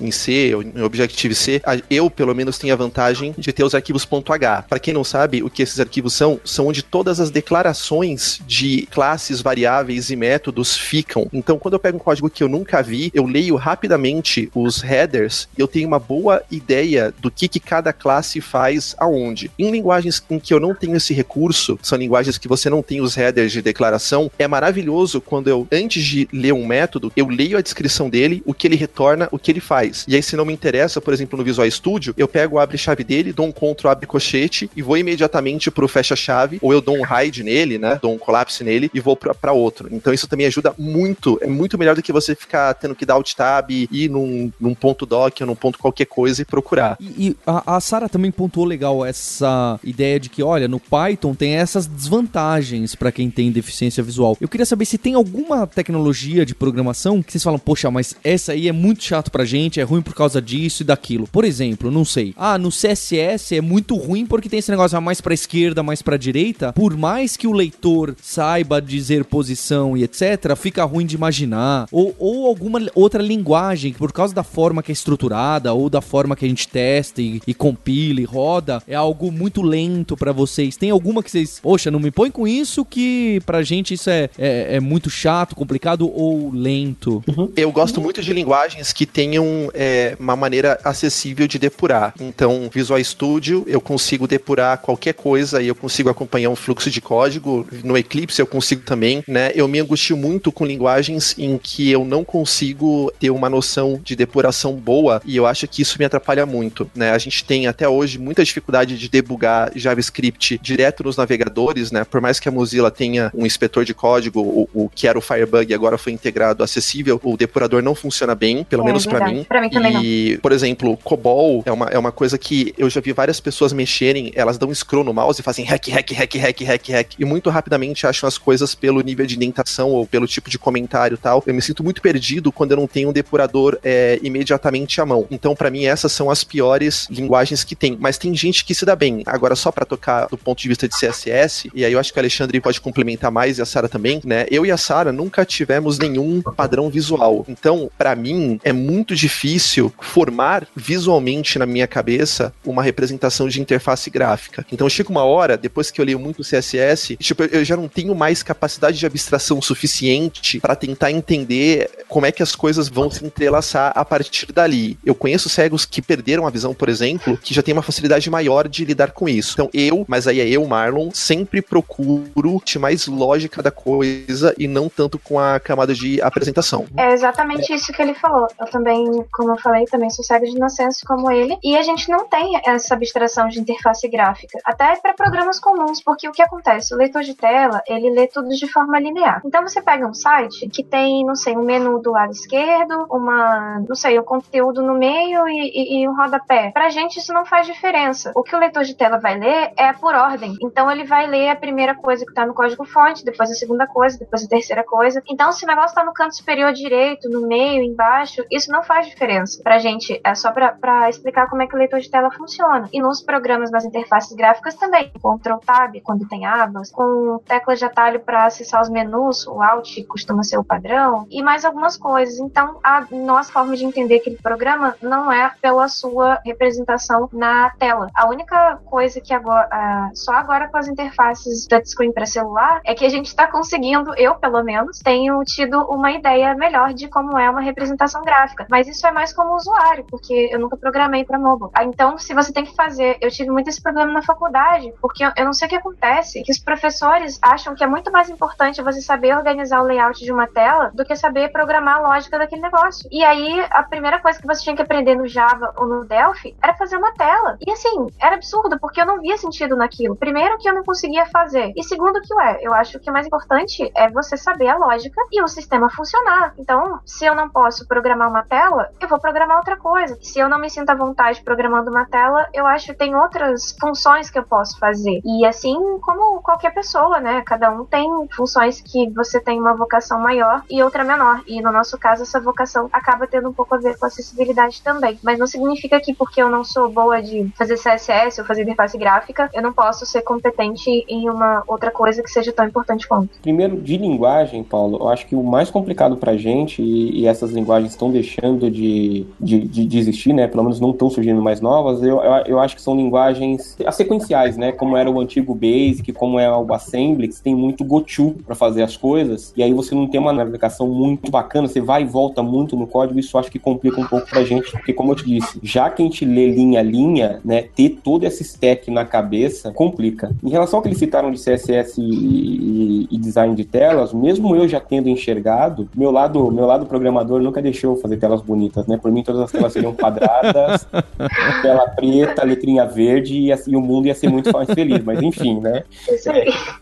[0.00, 4.64] em C, em Objective-C, eu pelo menos tenho a vantagem de ter os arquivos .h.
[4.68, 8.86] Para quem não sabe o que esses arquivos são, são onde todas as declarações de
[8.90, 11.19] classes, variáveis e métodos ficam.
[11.32, 15.48] Então, quando eu pego um código que eu nunca vi, eu leio rapidamente os headers
[15.56, 19.50] e eu tenho uma boa ideia do que, que cada classe faz aonde.
[19.58, 23.00] Em linguagens em que eu não tenho esse recurso, são linguagens que você não tem
[23.00, 27.58] os headers de declaração, é maravilhoso quando eu, antes de ler um método, eu leio
[27.58, 30.04] a descrição dele, o que ele retorna, o que ele faz.
[30.08, 33.04] E aí, se não me interessa, por exemplo, no Visual Studio, eu pego o abre-chave
[33.04, 37.04] dele, dou um Ctrl abre cochete e vou imediatamente pro fecha-chave, ou eu dou um
[37.04, 37.98] hide nele, né?
[38.00, 39.88] Dou um collapse nele e vou para outro.
[39.92, 41.09] Então isso também ajuda muito,
[41.40, 44.74] é muito melhor do que você ficar tendo que dar alt tab, ir num, num
[44.74, 46.96] ponto doc ou num ponto qualquer coisa e procurar.
[47.00, 51.34] E, e a, a Sara também pontuou legal essa ideia de que, olha, no Python
[51.34, 54.36] tem essas desvantagens para quem tem deficiência visual.
[54.40, 58.52] Eu queria saber se tem alguma tecnologia de programação que vocês falam, poxa, mas essa
[58.52, 61.26] aí é muito chato pra gente, é ruim por causa disso e daquilo.
[61.26, 62.34] Por exemplo, não sei.
[62.36, 66.16] Ah, no CSS é muito ruim porque tem esse negócio mais pra esquerda, mais pra
[66.16, 66.72] direita.
[66.72, 71.86] Por mais que o leitor saiba dizer posição e etc., fica ruim de imaginar.
[71.90, 76.00] Ou, ou alguma outra linguagem que, por causa da forma que é estruturada ou da
[76.00, 80.32] forma que a gente testa e, e compila e roda, é algo muito lento para
[80.32, 80.76] vocês.
[80.76, 84.28] Tem alguma que vocês, poxa, não me põe com isso que pra gente isso é,
[84.38, 87.22] é, é muito chato, complicado ou lento?
[87.28, 87.50] Uhum.
[87.56, 92.14] Eu gosto muito de linguagens que tenham é, uma maneira acessível de depurar.
[92.20, 97.00] Então, Visual Studio, eu consigo depurar qualquer coisa e eu consigo acompanhar um fluxo de
[97.00, 97.66] código.
[97.84, 99.52] No Eclipse eu consigo também, né?
[99.54, 100.89] Eu me angustio muito com linguagens
[101.38, 105.82] em que eu não consigo ter uma noção de depuração boa e eu acho que
[105.82, 107.10] isso me atrapalha muito, né?
[107.10, 112.04] A gente tem até hoje muita dificuldade de debugar JavaScript direto nos navegadores, né?
[112.04, 115.22] Por mais que a Mozilla tenha um inspetor de código, o, o que era o
[115.22, 119.44] Firebug agora foi integrado acessível, o depurador não funciona bem, pelo é, menos para mim.
[119.44, 120.40] Pra mim também e, não.
[120.40, 124.32] por exemplo, COBOL é uma, é uma coisa que eu já vi várias pessoas mexerem,
[124.34, 127.24] elas dão um scroll no mouse e fazem hack, hack, hack, hack, hack, hack, e
[127.24, 130.79] muito rapidamente acham as coisas pelo nível de indentação ou pelo tipo de comentário
[131.14, 131.42] e tal.
[131.46, 135.26] Eu me sinto muito perdido quando eu não tenho um depurador é, imediatamente à mão.
[135.30, 137.96] Então, para mim, essas são as piores linguagens que tem.
[137.98, 139.22] Mas tem gente que se dá bem.
[139.26, 142.18] Agora, só para tocar do ponto de vista de CSS, e aí eu acho que
[142.18, 144.46] o Alexandre pode complementar mais e a Sara também, né?
[144.50, 147.44] Eu e a Sara nunca tivemos nenhum padrão visual.
[147.48, 154.10] Então, para mim, é muito difícil formar visualmente na minha cabeça uma representação de interface
[154.10, 154.66] gráfica.
[154.72, 158.14] Então, chega uma hora, depois que eu leio muito CSS, tipo, eu já não tenho
[158.14, 163.24] mais capacidade de abstração suficiente para tentar entender como é que as coisas vão se
[163.24, 164.96] entrelaçar a partir dali.
[165.04, 168.68] Eu conheço cegos que perderam a visão, por exemplo, que já tem uma facilidade maior
[168.68, 169.54] de lidar com isso.
[169.54, 174.68] Então eu, mas aí é eu, Marlon, sempre procuro ter mais lógica da coisa e
[174.68, 176.86] não tanto com a camada de apresentação.
[176.96, 178.46] É exatamente isso que ele falou.
[178.60, 182.08] Eu também, como eu falei, também sou cego de nascença como ele, e a gente
[182.08, 186.94] não tem essa abstração de interface gráfica, até para programas comuns, porque o que acontece?
[186.94, 189.42] O leitor de tela, ele lê tudo de forma linear.
[189.44, 193.80] Então você pega um site que tem, não sei, um menu do lado esquerdo, uma,
[193.88, 196.70] não sei, o um conteúdo no meio e, e, e um rodapé.
[196.72, 198.32] Pra gente isso não faz diferença.
[198.34, 200.56] O que o leitor de tela vai ler é por ordem.
[200.62, 203.86] Então ele vai ler a primeira coisa que tá no código fonte, depois a segunda
[203.86, 205.22] coisa, depois a terceira coisa.
[205.28, 209.06] Então se o negócio tá no canto superior direito, no meio, embaixo, isso não faz
[209.08, 210.20] diferença pra gente.
[210.24, 212.88] É só pra, pra explicar como é que o leitor de tela funciona.
[212.92, 215.10] E nos programas, nas interfaces gráficas também.
[215.10, 220.04] Ctrl Tab, quando tem abas, com teclas de atalho para acessar os menus, o Alt
[220.06, 222.38] costuma ser o padrão, e mais algumas coisas.
[222.38, 228.08] Então, a nossa forma de entender aquele programa não é pela sua representação na tela.
[228.14, 233.04] A única coisa que agora, só agora com as interfaces touchscreen para celular, é que
[233.04, 237.48] a gente está conseguindo, eu pelo menos, tenho tido uma ideia melhor de como é
[237.48, 238.66] uma representação gráfica.
[238.70, 241.70] Mas isso é mais como usuário, porque eu nunca programei para mobile.
[241.74, 245.24] Ah, então, se você tem que fazer, eu tive muito esse problema na faculdade, porque
[245.24, 248.82] eu não sei o que acontece, que os professores acham que é muito mais importante
[248.82, 252.62] você saber organizar o layout de uma tela do que saber programar a lógica daquele
[252.62, 253.08] negócio.
[253.10, 256.56] E aí, a primeira coisa que você tinha que aprender no Java ou no Delphi
[256.62, 257.56] era fazer uma tela.
[257.66, 260.16] E assim, era absurdo, porque eu não via sentido naquilo.
[260.16, 261.72] Primeiro, que eu não conseguia fazer.
[261.76, 265.20] E segundo, que ué, eu acho que o mais importante é você saber a lógica
[265.32, 266.54] e o sistema funcionar.
[266.58, 270.18] Então, se eu não posso programar uma tela, eu vou programar outra coisa.
[270.22, 273.76] Se eu não me sinto à vontade programando uma tela, eu acho que tem outras
[273.80, 275.20] funções que eu posso fazer.
[275.24, 277.42] E assim como qualquer pessoa, né?
[277.42, 281.42] Cada um tem funções que você tem uma vocação maior e outra menor.
[281.46, 285.18] E no nosso caso, essa vocação acaba tendo um pouco a ver com acessibilidade também.
[285.22, 288.96] Mas não significa que porque eu não sou boa de fazer CSS ou fazer interface
[288.96, 293.30] gráfica, eu não posso ser competente em uma outra coisa que seja tão importante quanto.
[293.42, 297.50] Primeiro, de linguagem, Paulo, eu acho que o mais complicado pra gente, e, e essas
[297.50, 300.46] linguagens estão deixando de, de, de, de, existir, né?
[300.46, 304.56] Pelo menos não estão surgindo mais novas, eu, eu, eu, acho que são linguagens sequenciais,
[304.56, 304.72] né?
[304.72, 308.82] Como era o antigo Basic, como é o Assembly, que tem muito GoTo para fazer
[308.82, 312.42] as coisas, e aí você não tem uma navegação muito bacana, você vai e volta
[312.42, 315.24] muito no código, isso acho que complica um pouco pra gente, porque como eu te
[315.24, 319.04] disse, já que a gente lê linha a linha, né, ter todo esse stack na
[319.04, 320.30] cabeça complica.
[320.42, 324.54] Em relação ao que eles citaram de CSS e, e, e design de telas, mesmo
[324.54, 328.96] eu já tendo enxergado, meu lado, meu lado programador nunca deixou fazer telas bonitas, né?
[328.96, 330.86] Por mim todas as telas seriam quadradas,
[331.62, 335.60] tela preta, letrinha verde e, assim, o mundo ia ser muito mais feliz, mas enfim,
[335.60, 335.84] né?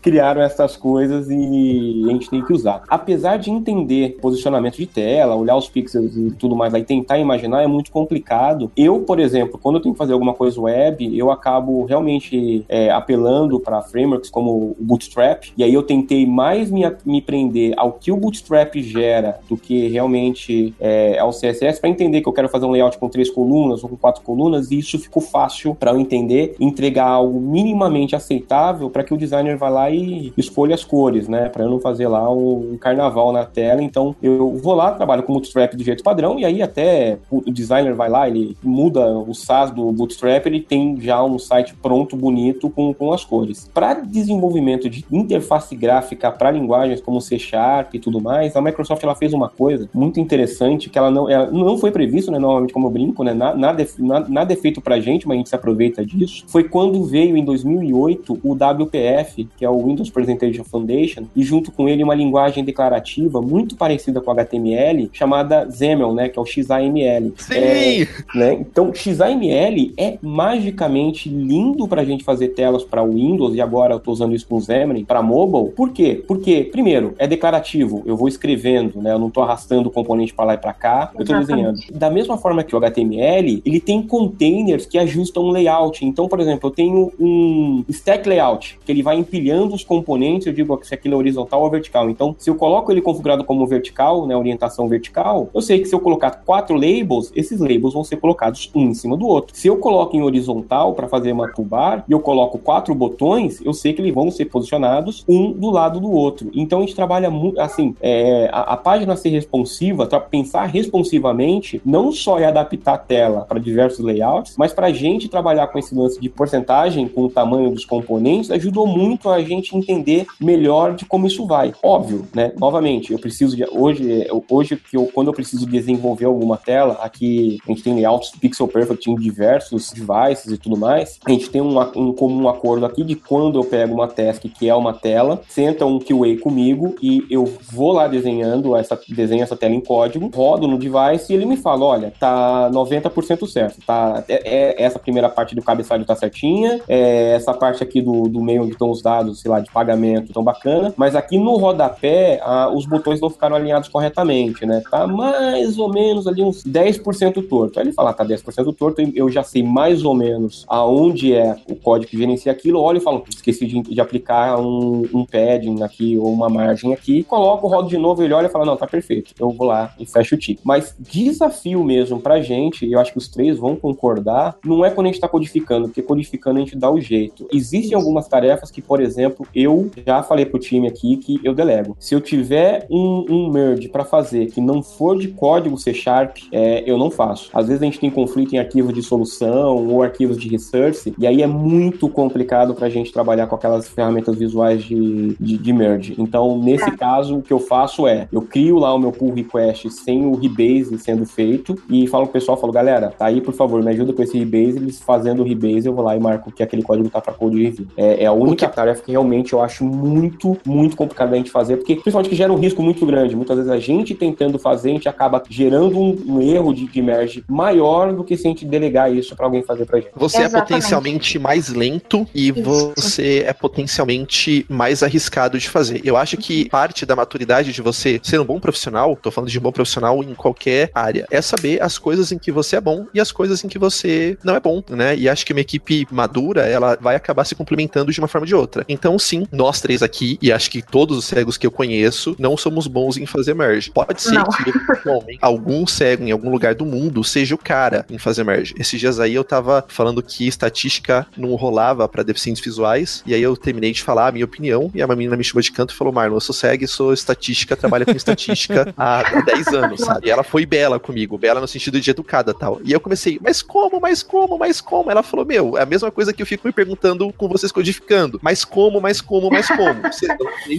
[0.01, 2.83] Criaram essas coisas e a gente tem que usar.
[2.87, 7.63] Apesar de entender posicionamento de tela, olhar os pixels e tudo mais e tentar imaginar,
[7.63, 8.71] é muito complicado.
[8.75, 12.89] Eu, por exemplo, quando eu tenho que fazer alguma coisa web, eu acabo realmente é,
[12.91, 17.93] apelando para frameworks como o Bootstrap, e aí eu tentei mais me, me prender ao
[17.93, 22.49] que o Bootstrap gera do que realmente é, ao CSS, para entender que eu quero
[22.49, 25.91] fazer um layout com três colunas ou com quatro colunas, e isso ficou fácil para
[25.91, 30.83] eu entender, entregar algo minimamente aceitável para que o designer vá lá e escolha as
[30.83, 31.49] cores, né?
[31.49, 32.77] Para eu não fazer lá um, um,
[33.09, 33.81] carnaval na tela.
[33.81, 37.51] Então eu vou lá, trabalho com o Bootstrap do jeito padrão, e aí até o
[37.51, 42.15] designer vai lá, ele muda o SAS do Bootstrap, ele tem já um site pronto,
[42.15, 43.69] bonito, com, com as cores.
[43.73, 49.03] Para desenvolvimento de interface gráfica para linguagens como C Sharp e tudo mais, a Microsoft
[49.03, 52.39] ela fez uma coisa muito interessante que ela não, ela não foi previsto, né?
[52.39, 53.33] Normalmente, como eu brinco, né?
[53.33, 53.57] Nada,
[53.97, 56.43] nada, nada é feito pra gente, mas a gente se aproveita disso.
[56.47, 61.71] Foi quando veio em 2008 o WPF, que é o Windows Presentation Foundation, e junto
[61.71, 62.98] com ele uma linguagem declarativa
[63.41, 66.29] muito parecida com HTML, chamada XAML, né?
[66.29, 67.33] Que é o XAML.
[67.37, 67.53] Sim!
[67.53, 68.53] É, né?
[68.53, 74.11] Então, XAML é magicamente lindo pra gente fazer telas para Windows, e agora eu tô
[74.11, 75.71] usando isso com Xamarin, para mobile.
[75.71, 76.23] Por quê?
[76.27, 79.13] Porque, primeiro, é declarativo, eu vou escrevendo, né?
[79.13, 81.79] Eu não tô arrastando o componente para lá e para cá, eu tô desenhando.
[81.93, 86.05] Da mesma forma que o HTML, ele tem containers que ajustam o layout.
[86.05, 90.53] Então, por exemplo, eu tenho um stack layout, que ele vai empilhando os componentes, eu
[90.53, 92.09] digo se aquilo é horizontal ou vertical.
[92.09, 95.95] Então, se eu coloco ele configurado como vertical, né, orientação vertical, eu sei que se
[95.95, 99.55] eu colocar quatro labels, esses labels vão ser colocados um em cima do outro.
[99.55, 103.73] Se eu coloco em horizontal para fazer uma toolbar e eu coloco quatro botões, eu
[103.73, 106.49] sei que eles vão ser posicionados um do lado do outro.
[106.53, 112.11] Então, a gente trabalha muito, assim, é, a, a página ser responsiva, pensar responsivamente, não
[112.11, 115.93] só é adaptar a tela para diversos layouts, mas para a gente trabalhar com esse
[115.95, 121.05] lance de porcentagem, com o tamanho dos componentes, ajudou muito a gente entender melhor de
[121.05, 121.73] como isso vai.
[121.83, 122.51] Óbvio, né?
[122.57, 123.65] Novamente, novamente, eu preciso de.
[123.69, 128.31] Hoje, hoje que eu, quando eu preciso desenvolver alguma tela, aqui a gente tem layouts
[128.39, 131.19] pixel perfect em diversos devices e tudo mais.
[131.25, 134.69] A gente tem um, um comum acordo aqui de quando eu pego uma task que
[134.69, 139.55] é uma tela, senta um QA comigo e eu vou lá desenhando essa, desenho essa
[139.55, 144.23] tela em código, rodo no device e ele me fala: olha, tá 90% certo, tá?
[144.27, 148.41] É, é, essa primeira parte do cabeçalho tá certinha, é, essa parte aqui do, do
[148.41, 152.39] meio onde estão os dados, sei lá, de pagamento tão bacana, mas aqui no rodapé
[152.41, 154.81] a, os botões não ficaram alinhados corretamente, né?
[154.89, 157.79] Tá mais ou menos ali uns 10% torto.
[157.79, 161.75] Aí ele fala, tá 10% torto, eu já sei mais ou menos aonde é o
[161.75, 166.17] código que gerencia aquilo, olho e falo, esqueci de, de aplicar um, um padding aqui
[166.17, 169.33] ou uma margem aqui, coloco, rodo de novo, ele olha e fala, não, tá perfeito.
[169.39, 170.59] Eu vou lá e fecho o tick.
[170.63, 175.07] Mas desafio mesmo pra gente, eu acho que os três vão concordar, não é quando
[175.07, 177.47] a gente tá codificando, porque codificando a gente dá o jeito.
[177.53, 181.95] Existem algumas tarefas que, por exemplo, eu já falei pro time aqui que eu delego.
[181.99, 182.48] Se eu tiver
[182.89, 187.09] um, um merge para fazer que não for de código C Sharp, é, eu não
[187.11, 187.49] faço.
[187.53, 191.27] Às vezes a gente tem conflito em arquivos de solução ou arquivos de research, e
[191.27, 196.15] aí é muito complicado pra gente trabalhar com aquelas ferramentas visuais de, de, de merge.
[196.17, 199.89] Então, nesse caso, o que eu faço é, eu crio lá o meu pull request
[199.89, 203.83] sem o rebase sendo feito e falo pro pessoal, falo, galera, tá aí, por favor,
[203.83, 206.63] me ajuda com esse rebase, eles fazendo o rebase, eu vou lá e marco que
[206.63, 207.87] aquele código tá pra code review.
[207.97, 208.75] É, é a única que...
[208.75, 212.51] tarefa que realmente eu acho muito, muito complicado a gente fazer, porque principalmente que gera
[212.53, 213.35] um risco muito grande.
[213.35, 217.01] Muitas vezes a gente tentando fazer, a gente acaba gerando um, um erro de, de
[217.01, 220.11] merge maior do que se a gente delegar isso para alguém fazer pra gente.
[220.15, 220.55] Você é Exatamente.
[220.55, 222.93] é potencialmente mais lento e isso.
[222.95, 226.01] você é potencialmente mais arriscado de fazer.
[226.03, 229.59] Eu acho que parte da maturidade de você ser um bom profissional, tô falando de
[229.59, 233.05] um bom profissional em qualquer área, é saber as coisas em que você é bom
[233.13, 235.15] e as coisas em que você não é bom, né?
[235.15, 238.47] E acho que uma equipe madura, ela vai acabar se complementando de uma forma ou
[238.47, 238.85] de outra.
[238.87, 242.57] Então, sim, nós três aqui, e acho que todos os cegos que eu conheço, não
[242.57, 243.91] somos bons em fazer merge.
[243.91, 244.45] Pode ser não.
[244.45, 248.73] que algum cego em algum lugar do mundo seja o cara em fazer merge.
[248.77, 253.41] Esses dias aí eu tava falando que estatística não rolava para deficientes visuais, e aí
[253.41, 255.97] eu terminei de falar a minha opinião, e a menina me chamou de canto e
[255.97, 260.27] falou: Marlon, eu sou cego, sou estatística, trabalho com estatística há 10 anos, sabe?
[260.27, 262.79] E ela foi bela comigo, bela no sentido de educada tal.
[262.83, 265.11] E eu comecei, mas como, mas como, mas como?
[265.11, 268.39] Ela falou: Meu, é a mesma coisa que eu fico me perguntando com vocês codificando,
[268.41, 270.01] mas como, mas como, mas como?
[270.01, 270.27] Você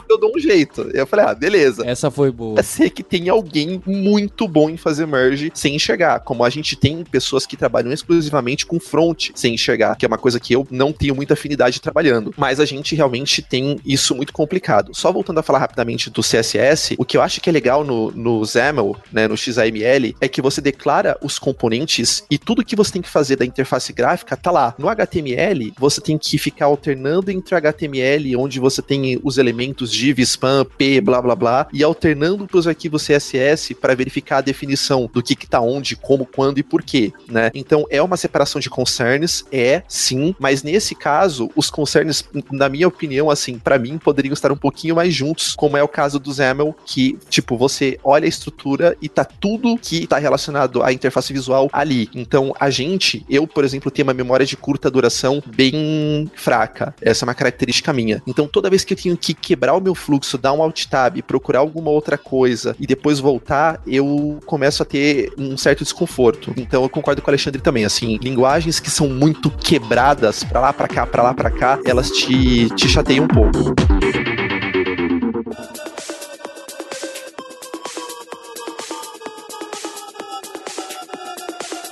[0.08, 0.90] eu dou um jeito.
[0.92, 1.82] Eu falei, ah, beleza.
[1.86, 2.60] Essa foi boa.
[2.60, 6.20] É ser que tem alguém muito bom em fazer merge sem enxergar.
[6.20, 10.18] Como a gente tem pessoas que trabalham exclusivamente com front sem enxergar, que é uma
[10.18, 12.34] coisa que eu não tenho muita afinidade trabalhando.
[12.36, 14.94] Mas a gente realmente tem isso muito complicado.
[14.94, 18.10] Só voltando a falar rapidamente do CSS, o que eu acho que é legal no,
[18.10, 22.92] no XAML, né, no XAML, é que você declara os componentes e tudo que você
[22.92, 24.74] tem que fazer da interface gráfica tá lá.
[24.78, 30.18] No HTML, você tem que ficar alternando entre HTML, onde você tem os elementos div,
[30.20, 35.08] spam, p, blá blá blá, e alternando para os arquivos CSS para verificar a definição
[35.12, 37.50] do que está onde, como, quando e por quê, né?
[37.54, 42.88] Então é uma separação de concerns, é sim, mas nesse caso os concerns, na minha
[42.88, 46.32] opinião, assim, para mim poderiam estar um pouquinho mais juntos, como é o caso do
[46.32, 51.32] XAML, que tipo você olha a estrutura e tá tudo que está relacionado à interface
[51.32, 52.08] visual ali.
[52.14, 56.94] Então a gente, eu por exemplo, tenho uma memória de curta duração bem fraca.
[57.00, 58.22] Essa é uma característica minha.
[58.26, 61.19] Então toda vez que eu tenho que quebrar o meu fluxo, dar um alt tab,
[61.22, 66.52] procurar alguma outra coisa e depois voltar, eu começo a ter um certo desconforto.
[66.56, 70.72] Então eu concordo com o Alexandre também, assim, linguagens que são muito quebradas para lá
[70.72, 73.74] para cá, para lá para cá, elas te te chateiam um pouco.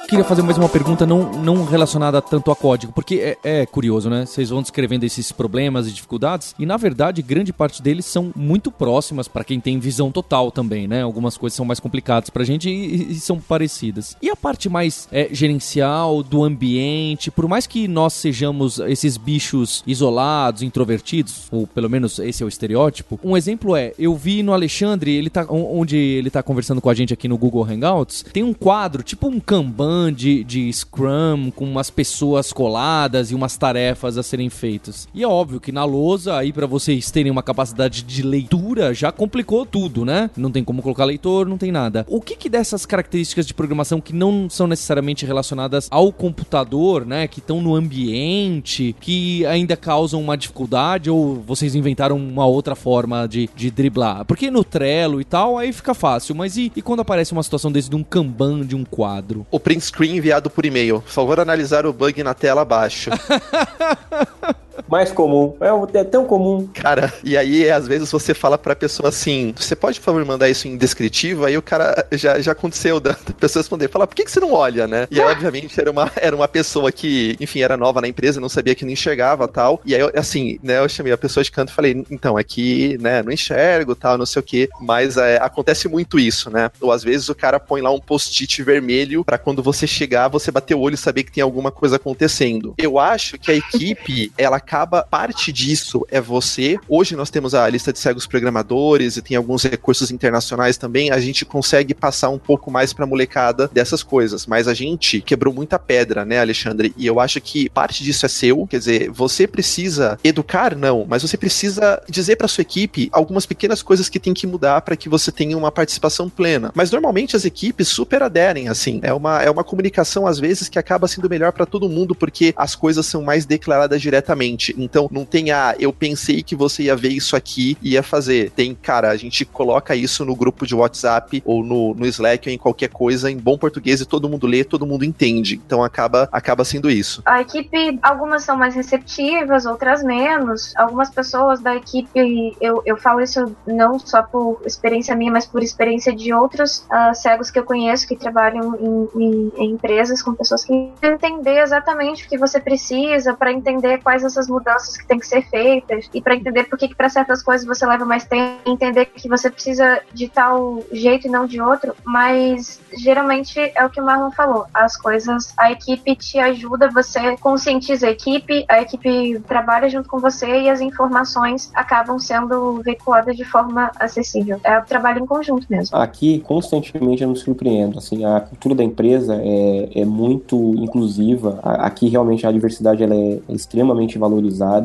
[0.09, 4.09] Queria fazer mais uma pergunta não, não relacionada tanto a código, porque é, é curioso,
[4.09, 4.25] né?
[4.25, 8.71] Vocês vão descrevendo esses problemas e dificuldades, e na verdade, grande parte deles são muito
[8.71, 11.03] próximas para quem tem visão total também, né?
[11.03, 14.16] Algumas coisas são mais complicadas pra gente e, e são parecidas.
[14.23, 19.85] E a parte mais é, gerencial, do ambiente, por mais que nós sejamos esses bichos
[19.87, 24.55] isolados, introvertidos, ou pelo menos esse é o estereótipo, um exemplo é, eu vi no
[24.55, 28.42] Alexandre, ele tá, onde ele tá conversando com a gente aqui no Google Hangouts, tem
[28.42, 34.17] um quadro, tipo um Kanban, de, de Scrum com umas pessoas coladas e umas tarefas
[34.17, 35.09] a serem feitas.
[35.13, 39.11] E é óbvio que na lousa, aí para vocês terem uma capacidade de leitura, já
[39.11, 40.31] complicou tudo, né?
[40.37, 42.07] Não tem como colocar leitor, não tem nada.
[42.09, 47.27] O que que dessas características de programação que não são necessariamente relacionadas ao computador, né?
[47.27, 53.27] Que estão no ambiente, que ainda causam uma dificuldade ou vocês inventaram uma outra forma
[53.27, 54.25] de, de driblar?
[54.25, 57.73] Porque no Trello e tal, aí fica fácil, mas e, e quando aparece uma situação
[57.73, 59.47] desse de um Kanban, de um quadro?
[59.51, 61.03] O screen enviado por e-mail.
[61.07, 63.11] Favor, analisar o bug na tela abaixo.
[64.88, 65.57] Mais comum.
[65.61, 66.69] É, é tão comum.
[66.75, 70.48] Cara, e aí às vezes você fala pra pessoa assim: você pode, por favor, mandar
[70.48, 71.44] isso em descritivo?
[71.44, 74.52] Aí o cara já, já aconteceu da pessoa responder, fala, por que, que você não
[74.52, 75.07] olha, né?
[75.11, 78.48] E aí, obviamente, era uma, era uma pessoa que, enfim, era nova na empresa, não
[78.48, 79.81] sabia que não enxergava tal.
[79.85, 82.98] E aí, assim, né, eu chamei a pessoa de canto e falei, então, é que,
[83.00, 84.69] né, não enxergo tal, não sei o quê.
[84.81, 86.71] Mas é, acontece muito isso, né?
[86.81, 90.50] Ou às vezes o cara põe lá um post-it vermelho para quando você chegar, você
[90.50, 92.75] bater o olho e saber que tem alguma coisa acontecendo.
[92.79, 96.79] Eu acho que a equipe, ela acaba, parte disso é você.
[96.87, 101.10] Hoje nós temos a lista de cegos programadores e tem alguns recursos internacionais também.
[101.10, 104.46] A gente consegue passar um pouco mais pra molecada dessas coisas.
[104.46, 106.92] Mas a gente quebrou muita pedra, né, Alexandre?
[106.98, 108.66] E eu acho que parte disso é seu.
[108.66, 113.83] Quer dizer, você precisa educar, não, mas você precisa dizer para sua equipe algumas pequenas
[113.83, 116.71] coisas que tem que mudar para que você tenha uma participação plena.
[116.75, 119.00] Mas normalmente as equipes super aderem, assim.
[119.02, 122.52] É uma, é uma comunicação, às vezes, que acaba sendo melhor para todo mundo, porque
[122.54, 124.58] as coisas são mais declaradas diretamente.
[124.77, 128.02] Então, não tem a, ah, eu pensei que você ia ver isso aqui e ia
[128.02, 128.50] fazer.
[128.50, 132.54] Tem, cara, a gente coloca isso no grupo de WhatsApp ou no, no Slack ou
[132.54, 135.61] em qualquer coisa, em bom português, e todo mundo lê, todo mundo entende.
[135.65, 137.23] Então, acaba, acaba sendo isso.
[137.25, 140.75] A equipe, algumas são mais receptivas, outras menos.
[140.77, 145.63] Algumas pessoas da equipe, eu, eu falo isso não só por experiência minha, mas por
[145.63, 150.35] experiência de outros uh, cegos que eu conheço que trabalham em, em, em empresas com
[150.35, 155.19] pessoas que entender exatamente o que você precisa para entender quais essas mudanças que têm
[155.19, 158.25] que ser feitas e para entender por que, que para certas coisas você leva mais
[158.25, 163.85] tempo, entender que você precisa de tal jeito e não de outro, mas geralmente é
[163.85, 168.65] o que o Marlon falou, as coisas, a equipe te ajuda, você conscientiza a equipe,
[168.69, 174.61] a equipe trabalha junto com você e as informações acabam sendo veiculadas de forma acessível.
[174.65, 175.96] É o trabalho em conjunto mesmo.
[175.96, 182.09] Aqui, constantemente eu me surpreendo, assim, a cultura da empresa é, é muito inclusiva, aqui
[182.09, 184.27] realmente a diversidade ela é extremamente valorizada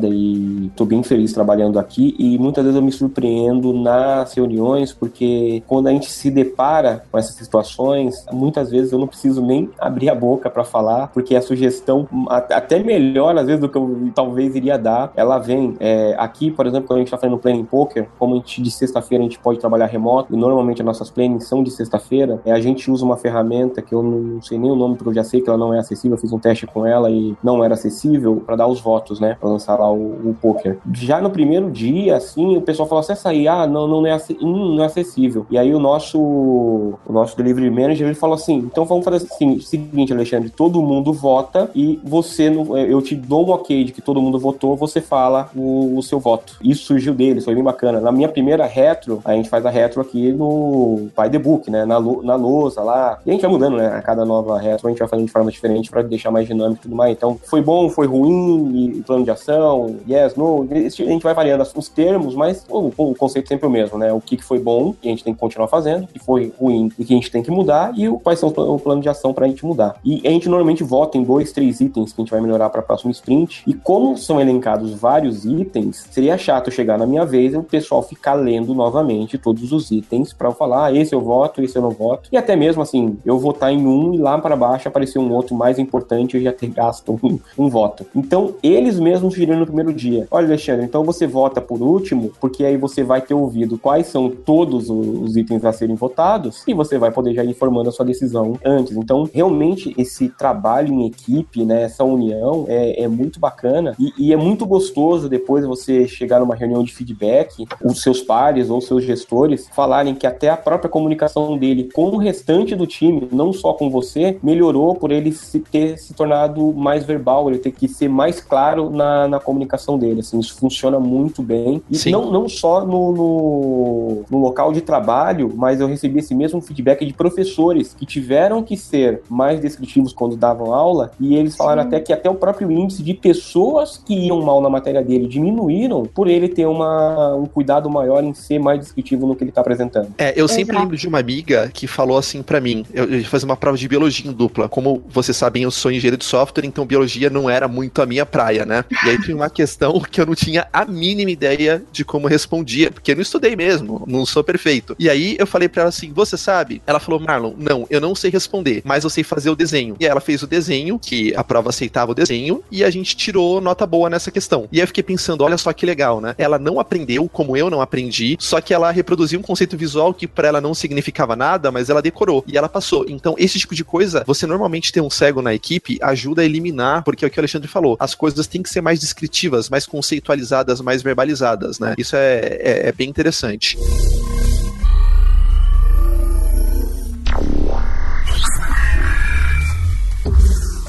[0.08, 2.14] e estou bem feliz trabalhando aqui.
[2.18, 7.18] E muitas vezes eu me surpreendo nas reuniões porque quando a gente se depara com
[7.18, 11.42] essas situações, muitas vezes eu não preciso nem abrir a boca para falar porque a
[11.42, 16.50] sugestão até melhor às vezes do que eu talvez iria dar, ela vem é, aqui,
[16.50, 19.26] por exemplo, quando a gente está fazendo planning poker, como a gente de sexta-feira a
[19.26, 22.90] gente pode trabalhar remoto e normalmente as nossas plannings são de sexta-feira, é, a gente
[22.90, 25.48] usa uma ferramenta que eu não sei nem o nome porque eu já sei que
[25.48, 28.56] ela não é acessível, eu fiz um teste com ela e não era acessível para
[28.56, 30.78] dar os votos, né, para lançar lá o, o poker.
[30.92, 34.74] Já no primeiro dia, assim, o pessoal falou assim, aí, ah, não, não é, hum,
[34.76, 35.46] não é acessível.
[35.50, 39.60] E aí o nosso, o nosso delivery manager ele falou assim, então vamos fazer assim,
[39.60, 42.48] seguinte, Alexandre, todo mundo vota e você,
[42.88, 46.18] eu te dou um ok de que todo mundo votou, você fala o, o seu
[46.20, 46.56] voto.
[46.62, 48.00] Isso surgiu dele, foi bem bacana.
[48.00, 51.84] Na minha primeira retro, a gente faz a retro aqui no Pai The Book, né,
[51.84, 53.18] na, na lousa lá.
[53.24, 55.32] E a gente vai mudando, né, a cada nova retro a gente vai fazendo de
[55.32, 57.12] forma diferente para deixar mais dinâmico e tudo mais.
[57.12, 61.88] Então, foi bom, foi ruim, plano de ação, yes, no, a gente vai variando os
[61.88, 64.12] termos, mas o, o conceito é sempre o mesmo, né?
[64.12, 66.90] O que, foi bom e a gente tem que continuar fazendo, o que foi ruim
[66.98, 69.32] e que a gente tem que mudar, e o, quais são o plano de ação
[69.32, 69.96] para a gente mudar.
[70.04, 72.80] E a gente normalmente vota em dois, três itens que a gente vai melhorar para
[72.80, 73.62] a próxima sprint.
[73.66, 78.02] E como são elencados vários itens, seria chato chegar na minha vez e o pessoal
[78.02, 81.82] ficar lendo novamente todos os itens para eu falar, ah, esse eu voto, esse eu
[81.82, 82.28] não voto.
[82.30, 85.54] E até mesmo assim, eu votar em um e lá para baixo aparecer um outro
[85.54, 88.06] mais importante e eu já ter gasto um, um voto.
[88.14, 92.64] Então, eles mesmos sugeriram no primeiro dia: olha, Alexandre, então você vota por último, porque
[92.64, 96.98] aí você vai ter ouvido quais são todos os itens a serem votados e você
[96.98, 98.96] vai poder já ir formando a sua decisão antes.
[98.96, 104.32] Então, realmente, esse trabalho em equipe, né, essa união é, é muito bacana e, e,
[104.32, 109.04] é muito gostoso depois você chegar numa reunião de feedback, os seus pares ou seus
[109.04, 113.72] gestores falarem que até a própria comunicação dele com o restante do time, não só
[113.72, 118.08] com você, melhorou por ele se ter se tornado mais verbal, ele ter que ser
[118.08, 120.20] mais claro na, na comunicação dele.
[120.20, 121.82] Assim, isso funciona muito bem.
[121.90, 126.60] E não, não só no, no, no, local de trabalho, mas eu recebi esse mesmo
[126.60, 131.82] feedback de professores que tiveram que ser mais descritivos quando davam aula, e eles falaram
[131.82, 131.88] Sim.
[131.88, 136.04] até que até o próprio índice de pessoas que iam mal na matéria dele diminuíram
[136.04, 139.60] por ele ter uma, um cuidado maior em ser mais descritivo no que ele está
[139.60, 140.14] apresentando.
[140.18, 140.80] É, eu sempre Exato.
[140.80, 143.76] lembro de uma amiga que falou assim para mim, eu, eu ia fazer uma prova
[143.76, 144.68] de biologia em dupla.
[144.68, 148.26] Como vocês sabem, eu sou engenheiro de software, então biologia não era muito a minha
[148.26, 148.84] praia, né?
[149.04, 152.90] E aí tinha uma questão que eu não tinha a mínima ideia de como respondia,
[152.90, 154.94] porque eu não estudei mesmo, não sou perfeito.
[154.98, 158.14] E aí eu falei para ela assim: "Você sabe?" Ela falou: "Marlon, não, eu não
[158.14, 159.96] sei responder, mas eu sei fazer o desenho".
[159.98, 163.16] E aí ela fez o desenho, que a prova aceitava o desenho, e a gente
[163.16, 164.68] tirou nota boa nessa questão.
[164.70, 166.34] E aí eu fiquei pensando, olha só que legal, né?
[166.38, 170.26] Ela não aprendeu como eu não aprendi, só que ela reproduziu um conceito visual que
[170.26, 173.06] para ela não significava nada, mas ela decorou e ela passou.
[173.08, 177.02] Então, esse tipo de coisa, você normalmente ter um cego na equipe ajuda a eliminar,
[177.02, 179.86] porque é o que o Alexandre falou, as coisas têm que ser mais descritivas, mais
[179.86, 181.94] conceitualizadas, mais verbalizadas, né?
[181.98, 183.76] Isso é, é, é bem interessante.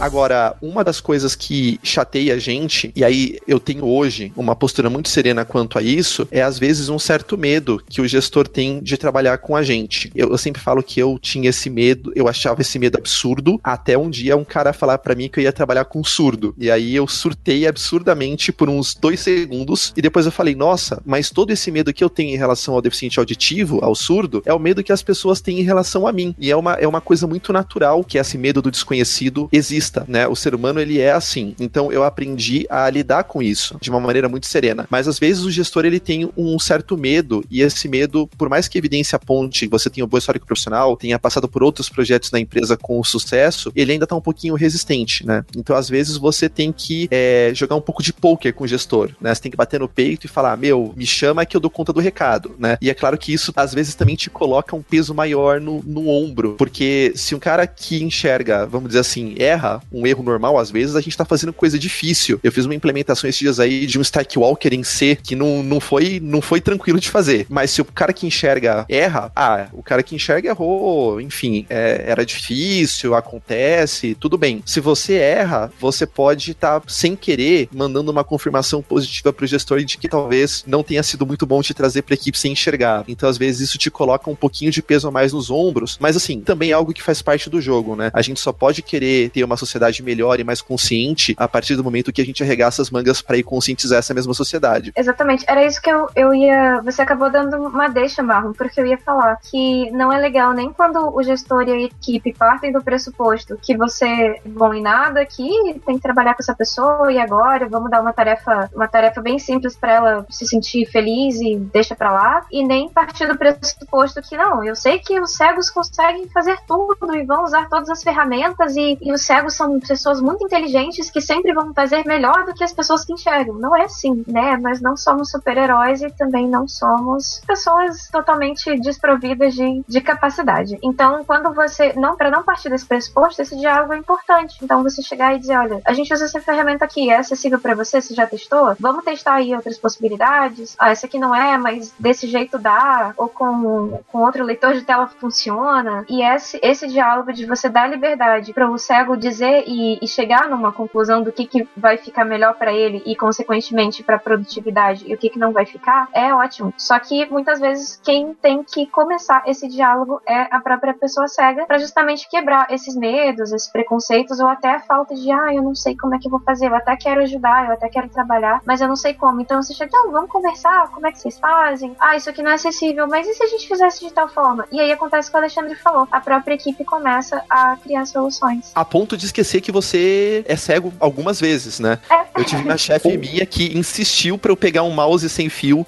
[0.06, 4.88] Agora, uma das coisas que chateia a gente, e aí eu tenho hoje uma postura
[4.88, 8.80] muito serena quanto a isso, é às vezes um certo medo que o gestor tem
[8.84, 10.12] de trabalhar com a gente.
[10.14, 13.98] Eu, eu sempre falo que eu tinha esse medo, eu achava esse medo absurdo, até
[13.98, 16.54] um dia um cara falar para mim que eu ia trabalhar com surdo.
[16.56, 21.32] E aí eu surtei absurdamente por uns dois segundos, e depois eu falei, nossa, mas
[21.32, 24.60] todo esse medo que eu tenho em relação ao deficiente auditivo, ao surdo, é o
[24.60, 26.36] medo que as pessoas têm em relação a mim.
[26.38, 30.28] E é uma, é uma coisa muito natural que esse medo do desconhecido exista né?
[30.28, 31.56] O ser humano ele é assim.
[31.60, 34.88] Então eu aprendi a lidar com isso de uma maneira muito serena.
[34.90, 38.68] Mas às vezes o gestor ele tem um certo medo e esse medo, por mais
[38.68, 42.40] que evidência aponte, você tenha um bom histórico profissional, tenha passado por outros projetos na
[42.40, 45.44] empresa com sucesso, ele ainda tá um pouquinho resistente, né?
[45.56, 49.12] Então às vezes você tem que é, jogar um pouco de poker com o gestor,
[49.20, 49.34] né?
[49.34, 51.94] Você tem que bater no peito e falar, meu, me chama que eu dou conta
[51.94, 52.78] do recado, né?
[52.82, 56.10] E é claro que isso às vezes também te coloca um peso maior no, no
[56.10, 60.72] ombro, porque se um cara que enxerga, vamos dizer assim, erra, um erro normal, às
[60.72, 62.40] vezes a gente tá fazendo coisa difícil.
[62.44, 65.64] Eu fiz uma implementação esses dias aí de um Stack Walker em C que não,
[65.64, 67.46] não, foi, não foi tranquilo de fazer.
[67.50, 72.04] Mas se o cara que enxerga erra, ah, o cara que enxerga errou, enfim, é,
[72.08, 74.62] era difícil, acontece, tudo bem.
[74.66, 79.84] Se você erra, você pode estar, tá, sem querer, mandando uma confirmação positiva pro gestor
[79.84, 83.04] de que talvez não tenha sido muito bom te trazer pra equipe sem enxergar.
[83.08, 86.16] Então, às vezes, isso te coloca um pouquinho de peso a mais nos ombros, mas
[86.16, 88.12] assim, também é algo que faz parte do jogo, né?
[88.14, 91.76] A gente só pode querer ter uma sociedade sociedade melhor e mais consciente a partir
[91.76, 94.92] do momento que a gente arregaça as mangas para ir conscientizar essa mesma sociedade.
[94.96, 95.46] Exatamente.
[95.48, 96.82] Era isso que eu, eu ia.
[96.82, 100.72] Você acabou dando uma deixa, Marlon, porque eu ia falar que não é legal nem
[100.72, 105.26] quando o gestor e a equipe partem do pressuposto que você é bom em nada,
[105.26, 105.50] que
[105.86, 109.38] tem que trabalhar com essa pessoa e agora vamos dar uma tarefa, uma tarefa bem
[109.40, 114.22] simples para ela se sentir feliz e deixa para lá, e nem partir do pressuposto
[114.22, 118.04] que não, eu sei que os cegos conseguem fazer tudo e vão usar todas as
[118.04, 122.54] ferramentas e, e os cegos são pessoas muito inteligentes que sempre vão fazer melhor do
[122.54, 123.56] que as pessoas que enxergam.
[123.56, 124.58] Não é assim, né?
[124.58, 130.78] Nós não somos super-heróis e também não somos pessoas totalmente desprovidas de, de capacidade.
[130.84, 131.94] Então, quando você.
[131.94, 134.58] não Para não partir desse pressuposto, esse diálogo é importante.
[134.62, 137.76] Então, você chegar e dizer: olha, a gente usa essa ferramenta aqui, é acessível para
[137.76, 138.02] você?
[138.02, 138.76] Você já testou?
[138.80, 140.76] Vamos testar aí outras possibilidades.
[140.80, 143.14] Ah, essa aqui não é, mas desse jeito dá.
[143.18, 146.06] Ou com, com outro leitor de tela funciona.
[146.10, 150.50] E esse, esse diálogo de você dar liberdade para o cego dizer e, e, chegar
[150.50, 155.04] numa conclusão do que, que vai ficar melhor para ele e, consequentemente, para a produtividade
[155.08, 156.74] e o que, que não vai ficar, é ótimo.
[156.78, 161.66] Só que muitas vezes quem tem que começar esse diálogo é a própria pessoa cega
[161.66, 165.76] para justamente quebrar esses medos, esses preconceitos ou até a falta de, ah, eu não
[165.76, 168.62] sei como é que eu vou fazer, eu até quero ajudar, eu até quero trabalhar,
[168.66, 169.42] mas eu não sei como.
[169.42, 171.96] Então você chega, então vamos conversar, como é que vocês fazem?
[172.00, 174.66] Ah, isso aqui não é acessível, mas e se a gente fizesse de tal forma?
[174.72, 178.72] E aí acontece o que o Alexandre falou, a própria equipe começa a criar soluções.
[178.74, 182.00] A ponto de esquecer esquecer que você é cego algumas vezes, né?
[182.38, 185.86] Eu tive uma chefe minha que insistiu para eu pegar um mouse sem fio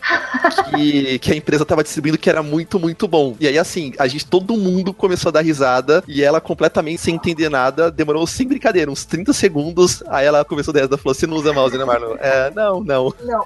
[0.70, 3.36] que, que a empresa tava distribuindo que era muito, muito bom.
[3.40, 7.16] E aí, assim, a gente, todo mundo começou a dar risada e ela completamente sem
[7.16, 10.04] entender nada, demorou sem brincadeira, uns 30 segundos.
[10.08, 12.16] Aí ela começou a dar, falou: Você não usa mouse, né, Marlon?
[12.20, 13.14] É, não, não.
[13.24, 13.46] Não.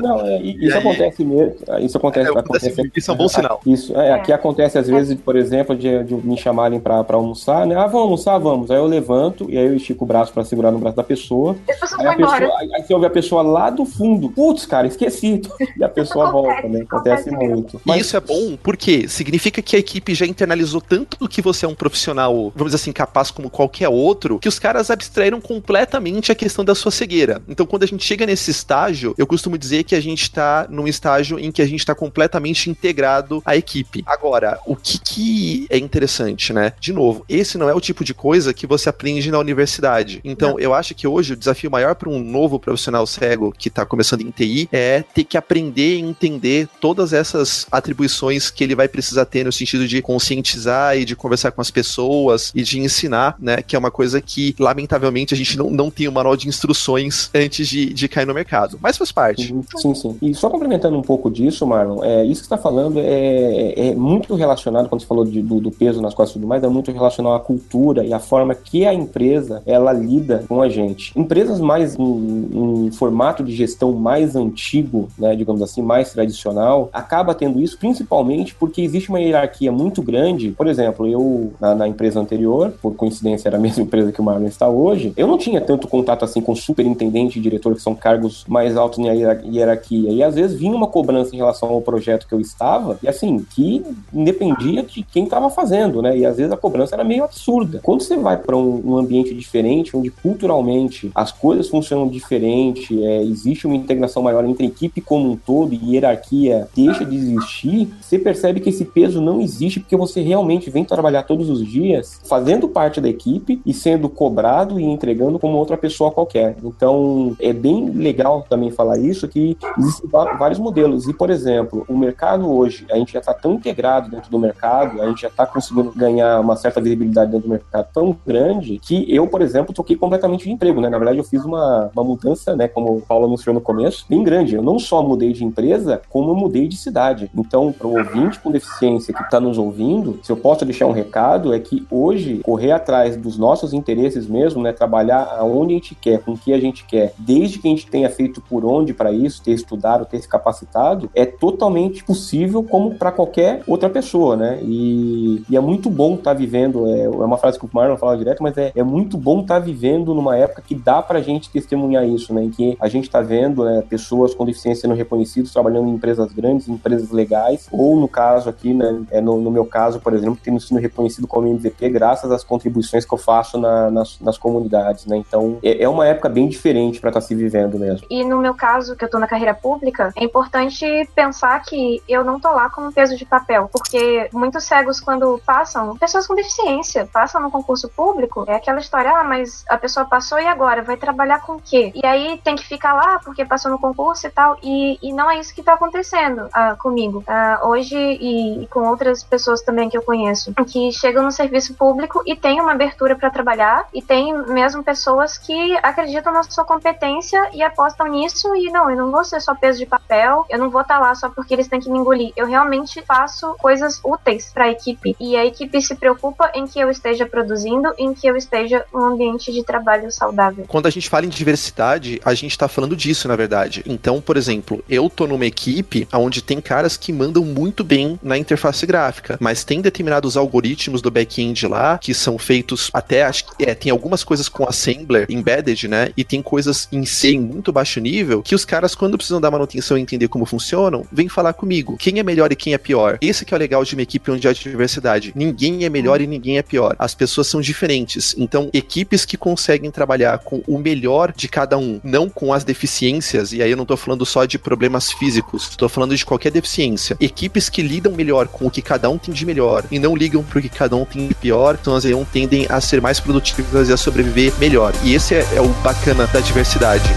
[0.00, 1.54] Não, é, isso aí, acontece mesmo.
[1.80, 2.28] Isso acontece.
[2.28, 3.60] É, acontece isso é um bom sinal.
[3.66, 7.66] Isso, é, aqui acontece às vezes, por exemplo, de, de me chamarem pra, pra almoçar,
[7.66, 7.76] né?
[7.76, 8.70] Ah, vamos almoçar, vamos.
[8.70, 11.56] Aí eu levanto e aí eu estico o braço para segurar no braço da pessoa.
[11.98, 14.30] Aí, a pessoa aí, aí, você ouve a pessoa lá do fundo.
[14.30, 15.42] Putz, cara, esqueci.
[15.76, 16.82] E a pessoa volta, né?
[16.82, 17.80] Acontece, muito.
[17.84, 17.96] Mas...
[17.96, 21.68] E isso é bom porque significa que a equipe já internalizou tanto que você é
[21.68, 26.34] um profissional, vamos dizer assim, capaz como qualquer outro, que os caras abstraíram completamente a
[26.34, 27.42] questão da sua cegueira.
[27.48, 30.86] Então, quando a gente chega nesse estágio, eu costumo dizer que a gente está num
[30.86, 34.02] estágio em que a gente está completamente integrado à equipe.
[34.06, 36.72] Agora, o que, que é interessante, né?
[36.78, 40.20] De novo, esse não é o tipo de coisa que você aprende na universidade.
[40.24, 40.58] Então, Não.
[40.58, 44.22] eu acho que hoje o desafio maior para um novo profissional cego que está começando
[44.22, 49.24] em TI é ter que aprender e entender todas essas atribuições que ele vai precisar
[49.24, 53.62] ter no sentido de conscientizar e de conversar com as pessoas e de ensinar, né?
[53.62, 57.30] Que é uma coisa que, lamentavelmente, a gente não, não tem um manual de instruções
[57.34, 58.78] antes de, de cair no mercado.
[58.80, 59.52] Mas faz parte.
[59.52, 59.62] Uhum.
[59.76, 60.18] Sim, sim.
[60.22, 63.94] E só complementando um pouco disso, Marlon, é, isso que você está falando é, é
[63.94, 66.68] muito relacionado, quando você falou de, do, do, peso nas costas e tudo mais, é
[66.68, 70.68] muito relacionado à cultura e à forma que a empresa empresa ela lida com a
[70.68, 71.12] gente.
[71.18, 77.34] Empresas mais um, um formato de gestão mais antigo, né, digamos assim, mais tradicional, acaba
[77.34, 80.50] tendo isso principalmente porque existe uma hierarquia muito grande.
[80.52, 84.24] Por exemplo, eu na, na empresa anterior, por coincidência era a mesma empresa que o
[84.24, 87.94] Marlon está hoje, eu não tinha tanto contato assim com superintendente e diretor, que são
[87.94, 90.10] cargos mais altos na hierarquia.
[90.10, 93.44] E às vezes vinha uma cobrança em relação ao projeto que eu estava, e assim,
[93.54, 96.16] que independia de quem estava fazendo, né?
[96.16, 97.80] E às vezes a cobrança era meio absurda.
[97.82, 103.22] Quando você vai para um, um, ambiente diferente, onde culturalmente as coisas funcionam diferente, é,
[103.22, 107.88] existe uma integração maior entre a equipe como um todo e hierarquia deixa de existir,
[108.00, 112.20] você percebe que esse peso não existe porque você realmente vem trabalhar todos os dias
[112.24, 116.56] fazendo parte da equipe e sendo cobrado e entregando como outra pessoa qualquer.
[116.62, 121.08] Então, é bem legal também falar isso, que existem vários modelos.
[121.08, 125.00] E, por exemplo, o mercado hoje, a gente já está tão integrado dentro do mercado,
[125.00, 128.91] a gente já está conseguindo ganhar uma certa visibilidade dentro do mercado tão grande que
[129.08, 130.88] eu, por exemplo, troquei completamente de emprego, né?
[130.88, 134.22] Na verdade, eu fiz uma, uma mudança, né, como o Paulo anunciou no começo, bem
[134.22, 134.54] grande.
[134.54, 137.30] Eu não só mudei de empresa, como eu mudei de cidade.
[137.34, 140.92] Então, para o ouvinte com deficiência que está nos ouvindo, se eu posso deixar um
[140.92, 145.94] recado, é que hoje, correr atrás dos nossos interesses mesmo, né, trabalhar aonde a gente
[145.94, 148.92] quer, com o que a gente quer, desde que a gente tenha feito por onde
[148.92, 154.36] para isso, ter estudado, ter se capacitado, é totalmente possível como para qualquer outra pessoa,
[154.36, 154.58] né?
[154.62, 157.96] E, e é muito bom estar tá vivendo, é, é, uma frase que o Marlon
[157.96, 161.20] fala direto, mas é, é muito bom estar tá vivendo numa época que dá pra
[161.20, 162.44] gente testemunhar isso, né?
[162.44, 166.32] Em que a gente está vendo né, pessoas com deficiência sendo reconhecidas, trabalhando em empresas
[166.32, 170.12] grandes, em empresas legais, ou no caso aqui, né, é no, no meu caso, por
[170.12, 174.38] exemplo, tendo sido reconhecido como MVP graças às contribuições que eu faço na, nas, nas
[174.38, 175.16] comunidades, né?
[175.16, 178.06] Então, é, é uma época bem diferente para estar tá se vivendo mesmo.
[178.10, 182.24] E no meu caso, que eu tô na carreira pública, é importante pensar que eu
[182.24, 187.08] não tô lá como peso de papel, porque muitos cegos, quando passam, pessoas com deficiência,
[187.12, 190.82] passam no concurso público, é aquela história, ah, mas a pessoa passou e agora?
[190.82, 191.92] Vai trabalhar com o quê?
[191.94, 195.30] E aí tem que ficar lá porque passou no concurso e tal, e, e não
[195.30, 197.24] é isso que tá acontecendo uh, comigo.
[197.26, 201.74] Uh, hoje, e, e, com outras pessoas também que eu conheço, que chegam no serviço
[201.74, 206.64] público e tem uma abertura para trabalhar, e tem mesmo pessoas que acreditam na sua
[206.64, 210.58] competência e apostam nisso, e não, eu não vou ser só peso de papel, eu
[210.58, 212.32] não vou estar tá lá só porque eles têm que me engolir.
[212.36, 216.78] Eu realmente faço coisas úteis para a equipe, e a equipe se preocupa em que
[216.78, 218.51] eu esteja produzindo, em que eu esteja
[218.94, 220.64] um ambiente de trabalho saudável.
[220.68, 223.82] Quando a gente fala em diversidade, a gente está falando disso, na verdade.
[223.86, 228.36] Então, por exemplo, eu tô numa equipe onde tem caras que mandam muito bem na
[228.36, 233.64] interface gráfica, mas tem determinados algoritmos do back-end lá que são feitos até acho que
[233.64, 236.10] é, tem algumas coisas com assembler embedded, né?
[236.16, 239.50] E tem coisas em C em muito baixo nível que os caras quando precisam dar
[239.50, 241.96] manutenção e entender como funcionam, vêm falar comigo.
[241.96, 243.18] Quem é melhor e quem é pior?
[243.20, 245.32] Esse que é o legal de uma equipe onde há diversidade.
[245.34, 246.94] Ninguém é melhor e ninguém é pior.
[246.98, 248.34] As pessoas são diferentes.
[248.42, 253.52] Então, equipes que conseguem trabalhar com o melhor de cada um, não com as deficiências,
[253.52, 257.16] e aí eu não tô falando só de problemas físicos, tô falando de qualquer deficiência.
[257.20, 260.42] Equipes que lidam melhor com o que cada um tem de melhor e não ligam
[260.42, 263.92] pro que cada um tem de pior, então elas tendem a ser mais produtivas e
[263.92, 264.92] a sobreviver melhor.
[265.04, 267.08] E esse é, é o bacana da diversidade.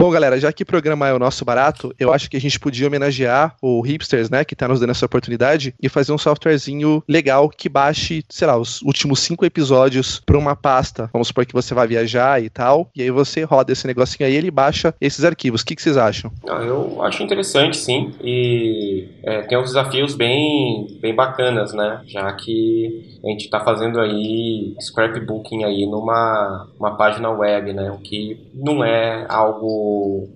[0.00, 2.60] Bom, galera, já que o programa é o nosso barato, eu acho que a gente
[2.60, 7.02] podia homenagear o Hipsters, né, que tá nos dando essa oportunidade, e fazer um softwarezinho
[7.08, 11.10] legal que baixe, sei lá, os últimos cinco episódios pra uma pasta.
[11.12, 14.34] Vamos supor que você vai viajar e tal, e aí você roda esse negocinho aí
[14.34, 15.62] e ele baixa esses arquivos.
[15.62, 16.30] O que, que vocês acham?
[16.48, 22.32] Ah, eu acho interessante, sim, e é, tem uns desafios bem, bem bacanas, né, já
[22.34, 28.38] que a gente tá fazendo aí scrapbooking aí numa uma página web, né, o que
[28.54, 29.87] não é algo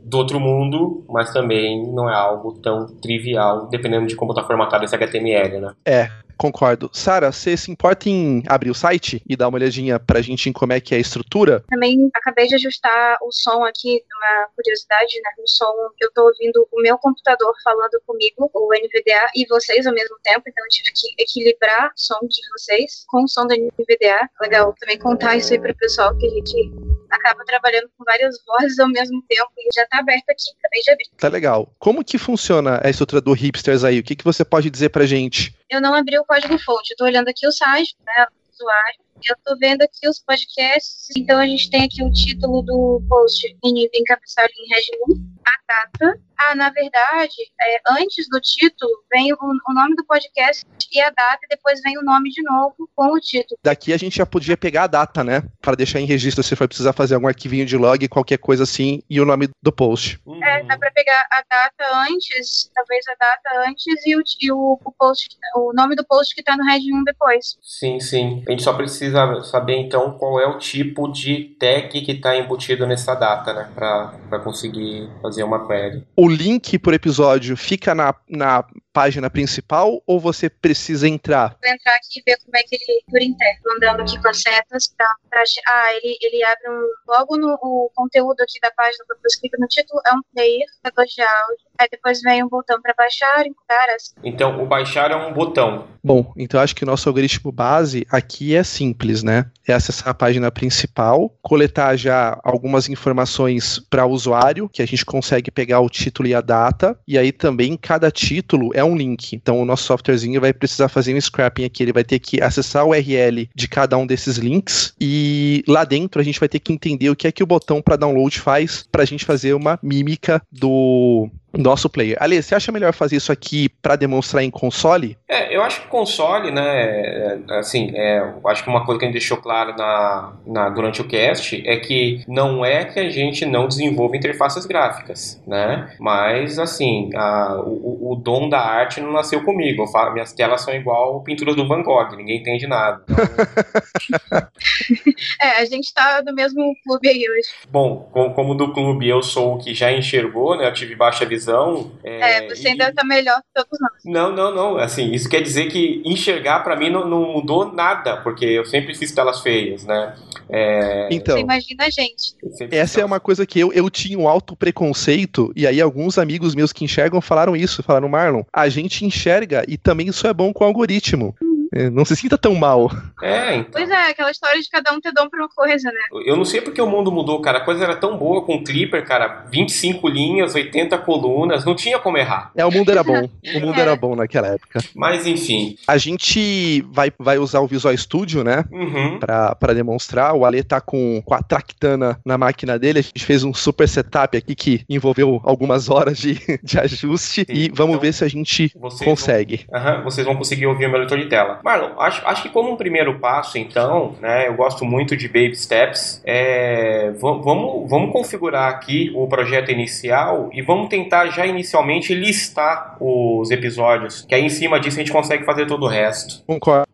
[0.04, 4.84] do outro mundo, mas também não é algo tão trivial, dependendo de como está formatado
[4.84, 5.74] esse HTML, né?
[5.84, 6.90] É, concordo.
[6.92, 10.52] Sara, você se importa em abrir o site e dar uma olhadinha pra gente em
[10.52, 11.64] como é que é a estrutura?
[11.68, 15.30] Também acabei de ajustar o som aqui, uma curiosidade, né?
[15.38, 19.94] O som, eu tô ouvindo o meu computador falando comigo, o NVDA, e vocês ao
[19.94, 23.54] mesmo tempo, então eu tive que equilibrar o som de vocês com o som do
[23.54, 24.28] NVDA.
[24.40, 26.72] Legal também contar isso aí pro pessoal, que a gente
[27.12, 30.90] acaba trabalhando com várias vozes ao mesmo tempo e já tá aberto aqui, acabei de
[30.90, 31.10] abrir.
[31.18, 31.72] Tá legal.
[31.78, 33.98] Como que funciona a estrutura do Hipsters aí?
[33.98, 35.54] O que, que você pode dizer pra gente?
[35.70, 39.36] Eu não abri o código-fonte, eu tô olhando aqui o site, né, o usuário, eu
[39.44, 43.88] tô vendo aqui os podcasts, então a gente tem aqui o título do post em
[43.94, 45.31] encabeçado em Reg 1, a
[45.68, 46.18] data.
[46.36, 51.10] Ah, na verdade, é, antes do título vem o, o, nome do podcast e a
[51.10, 53.58] data, e depois vem o nome de novo com o título.
[53.62, 55.44] Daqui a gente já podia pegar a data, né?
[55.60, 59.02] Para deixar em registro se for precisar fazer algum arquivinho de log, qualquer coisa assim,
[59.08, 60.20] e o nome do post.
[60.26, 60.42] Uhum.
[60.42, 64.80] É, dá para pegar a data antes, talvez a data antes e o, e o,
[64.84, 67.56] o post, o nome do post que tá no Red 1 depois.
[67.62, 68.42] Sim, sim.
[68.48, 72.86] A gente só precisa saber então qual é o tipo de tag que está embutido
[72.86, 73.70] nessa data, né?
[73.74, 76.06] Para conseguir fazer uma query.
[76.16, 81.56] O link por episódio fica na, na página principal ou você precisa entrar?
[81.62, 84.42] Vou entrar aqui e ver como é que ele por interno, andando aqui com as
[84.42, 89.04] setas pra, pra ah, ele, ele abre um logo no o conteúdo aqui da página
[89.06, 92.48] quando você clica no título é um player, teclado de áudio, aí depois vem um
[92.48, 94.14] botão para baixar, encodar as...
[94.22, 95.86] Então, o baixar é um botão.
[96.04, 99.46] Bom, então acho que o nosso algoritmo base aqui é simples, né?
[99.66, 105.04] É acessar a página principal, coletar já algumas informações para o usuário, que a gente
[105.04, 109.34] consegue pegar o título e a data, e aí também cada título é um link.
[109.34, 112.84] Então o nosso softwarezinho vai precisar fazer um scrapping aqui, ele vai ter que acessar
[112.84, 116.72] o URL de cada um desses links e lá dentro a gente vai ter que
[116.72, 119.78] entender o que é que o botão para download faz para a gente fazer uma
[119.82, 122.16] mímica do nosso player.
[122.20, 125.16] Ali, você acha melhor fazer isso aqui para demonstrar em console?
[125.28, 129.04] É, eu acho que console, né, é, assim, é, eu acho que uma coisa que
[129.04, 133.10] a gente deixou claro na, na, durante o cast é que não é que a
[133.10, 139.12] gente não desenvolva interfaces gráficas, né, mas, assim, a, o, o, dom da arte não
[139.12, 143.02] nasceu comigo, falo, minhas telas são igual pinturas do Van Gogh, ninguém entende nada.
[143.08, 144.42] Então...
[145.40, 147.48] é, a gente tá no mesmo clube aí hoje.
[147.70, 151.24] Bom, como, como do clube eu sou o que já enxergou, né, eu tive baixa
[151.24, 151.90] visão visão.
[152.04, 152.68] É, é você e...
[152.68, 153.92] ainda tá melhor que todos nós.
[154.04, 154.76] Não, não, não.
[154.78, 158.94] Assim, isso quer dizer que enxergar para mim não, não, mudou nada, porque eu sempre
[158.94, 160.14] fiz telas feias, né?
[160.48, 161.08] É...
[161.10, 161.36] Então.
[161.36, 162.34] Você imagina a gente.
[162.70, 166.54] Essa é uma coisa que eu, eu tinha um alto preconceito, e aí alguns amigos
[166.54, 170.52] meus que enxergam falaram isso, falaram, Marlon, a gente enxerga e também isso é bom
[170.52, 171.34] com o algoritmo.
[171.42, 171.51] Hum.
[171.72, 172.90] É, não se sinta tão mal.
[173.22, 173.72] É, então.
[173.72, 176.00] Pois é, aquela história de cada um ter dom pra uma coisa, né?
[176.26, 177.58] Eu não sei porque o mundo mudou, cara.
[177.58, 179.44] A coisa era tão boa com o Clipper, cara.
[179.50, 182.50] 25 linhas, 80 colunas, não tinha como errar.
[182.54, 183.28] É, o mundo era bom.
[183.54, 184.80] O mundo era bom naquela época.
[184.94, 185.76] Mas enfim.
[185.86, 188.64] A gente vai, vai usar o Visual Studio, né?
[188.70, 189.18] Uhum.
[189.18, 190.34] Pra, pra demonstrar.
[190.34, 193.00] O Ale tá com, com a Tractana na máquina dele.
[193.00, 197.44] A gente fez um super setup aqui que envolveu algumas horas de, de ajuste.
[197.46, 197.52] Sim.
[197.52, 198.72] E vamos então, ver se a gente
[199.04, 199.66] consegue.
[199.70, 201.60] Vão, uhum, vocês vão conseguir ouvir o meu leitor de tela.
[201.62, 205.54] Marlon, acho, acho que como um primeiro passo, então, né, eu gosto muito de baby
[205.56, 212.96] steps, é, vamos, vamos configurar aqui o projeto inicial e vamos tentar já inicialmente listar
[213.00, 216.42] os episódios, que aí em cima disso a gente consegue fazer todo o resto.
[216.46, 216.86] Concordo.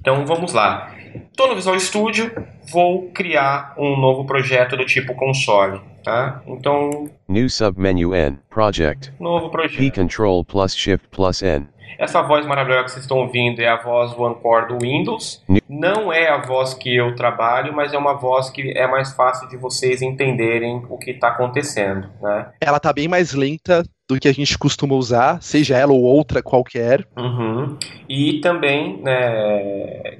[0.00, 0.92] Então vamos lá.
[1.12, 2.30] Estou no Visual Studio,
[2.70, 6.40] vou criar um novo projeto do tipo console, tá?
[6.46, 7.10] Então...
[7.28, 9.12] New submenu N, project.
[9.18, 9.78] Novo projeto.
[9.78, 11.66] P Control plus Shift plus N.
[11.98, 15.42] Essa voz maravilhosa que vocês estão ouvindo é a voz OneCore do Windows.
[15.68, 19.48] Não é a voz que eu trabalho, mas é uma voz que é mais fácil
[19.48, 22.08] de vocês entenderem o que está acontecendo.
[22.20, 22.46] Né?
[22.60, 23.84] Ela está bem mais lenta
[24.14, 27.06] do que a gente costuma usar, seja ela ou outra qualquer.
[27.16, 27.76] Uhum.
[28.08, 29.12] E também, né,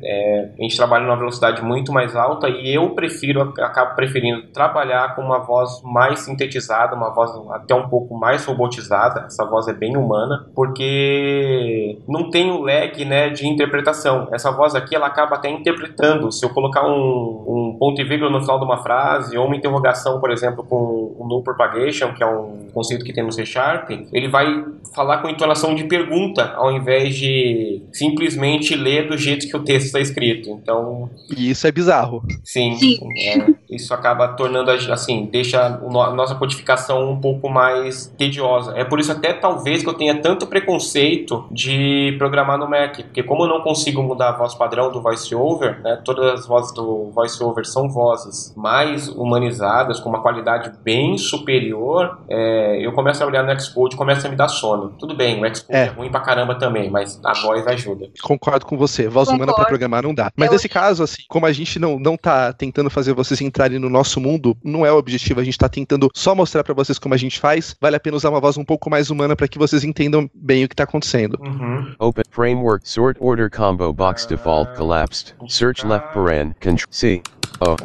[0.02, 5.14] é, a gente trabalha numa velocidade muito mais alta e eu prefiro, acabo preferindo trabalhar
[5.16, 9.72] com uma voz mais sintetizada, uma voz até um pouco mais robotizada, essa voz é
[9.72, 14.28] bem humana, porque não tem o lag, né, de interpretação.
[14.32, 16.30] Essa voz aqui, ela acaba até interpretando.
[16.30, 19.56] Se eu colocar um, um ponto e vírgula no final de uma frase, ou uma
[19.56, 23.44] interrogação, por exemplo, com o null propagation, que é um conceito que tem no C
[23.44, 24.64] Sharp, ele vai
[24.94, 29.86] falar com entonação de pergunta, ao invés de simplesmente ler do jeito que o texto
[29.86, 30.50] está escrito.
[30.50, 31.10] Então.
[31.36, 32.22] E isso é bizarro.
[32.42, 32.74] Sim.
[32.76, 32.98] sim.
[33.18, 38.72] É, isso acaba tornando, assim, deixa a nossa codificação um pouco mais tediosa.
[38.76, 43.22] É por isso até talvez que eu tenha tanto preconceito de programar no Mac, porque
[43.22, 47.10] como eu não consigo mudar a voz padrão do VoiceOver, né, todas as vozes do
[47.10, 53.44] VoiceOver são vozes mais humanizadas, com uma qualidade bem superior, é, eu começo a olhar
[53.44, 54.94] no Xcode e começa a me dar sono.
[54.98, 55.84] Tudo bem, o Xcode é.
[55.84, 55.86] é.
[55.86, 58.08] ruim pra caramba também, mas a voz ajuda.
[58.22, 59.44] Concordo com você, voz Concordo.
[59.44, 60.30] humana para programar não dá.
[60.36, 60.52] Mas eu...
[60.54, 64.20] nesse caso, assim, como a gente não, não tá tentando fazer vocês entrarem no nosso
[64.20, 67.18] mundo, não é o objetivo, a gente tá tentando só mostrar para vocês como a
[67.18, 69.84] gente faz, vale a pena usar uma voz um pouco mais humana para que vocês
[69.84, 71.38] entendam bem o que tá acontecendo.
[71.40, 71.94] Uhum.
[71.98, 75.34] Open Framework Sort Order Combo Box Default Collapsed.
[75.48, 76.54] Search left paren.
[76.60, 77.22] Control C.
[77.60, 77.76] O.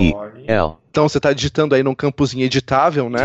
[0.00, 0.14] E.
[0.48, 0.79] L.
[0.90, 3.18] Então você está digitando aí num campozinho editável, né?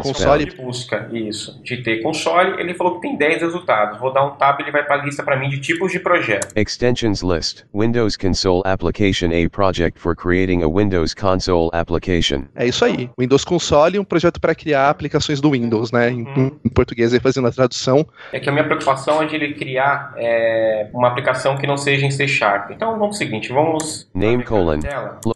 [0.00, 0.44] console.
[0.44, 1.58] De busca, isso.
[1.62, 3.98] Digitei console, ele falou que tem 10 resultados.
[3.98, 6.52] Vou dar um tab, ele vai para a lista para mim de tipos de projeto.
[6.54, 7.64] Extensions list.
[7.74, 12.44] Windows Console Application A project for creating a Windows Console application.
[12.54, 13.08] É isso aí.
[13.18, 16.10] Windows Console, um projeto para criar aplicações do Windows, né?
[16.10, 16.58] Em, hum.
[16.62, 18.06] em, português aí fazendo a tradução.
[18.30, 22.04] É que a minha preocupação é de ele criar é, uma aplicação que não seja
[22.04, 22.72] em C Sharp.
[22.72, 24.80] Então vamos ao seguinte, vamos Name colon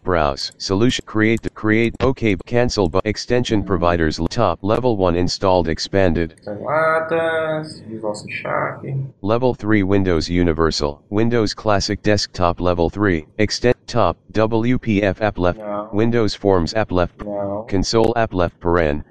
[0.02, 1.69] browse solution create the Create
[2.00, 6.34] OK cancel but extension providers top level 1 installed expanded.
[9.22, 15.88] Level 3 Windows Universal, Windows Classic Desktop Level 3, Extend Top, WPF App Left, no.
[15.92, 17.66] Windows Forms App Left, no.
[17.68, 19.04] Console App Left Paren,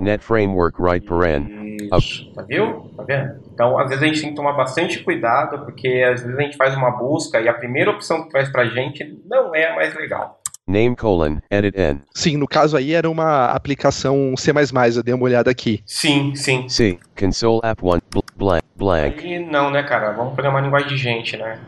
[0.00, 1.60] .NET Framework Right Paren.
[1.90, 2.90] Tá viu?
[2.96, 3.40] Tá vendo?
[3.52, 6.56] Então, às vezes a gente tem que tomar bastante cuidado, porque às vezes a gente
[6.56, 9.94] faz uma busca e a primeira opção que traz pra gente não é a mais
[9.94, 10.39] legal.
[10.70, 12.00] Name colon, edit n.
[12.14, 14.52] Sim, no caso aí era uma aplicação C++,
[14.94, 15.82] eu dei uma olhada aqui.
[15.84, 16.68] Sim, sim.
[16.68, 17.98] C, console app 1,
[18.36, 19.26] blank, blank.
[19.26, 20.12] Aí não, né, cara?
[20.12, 21.60] Vamos programar linguagem de gente, né?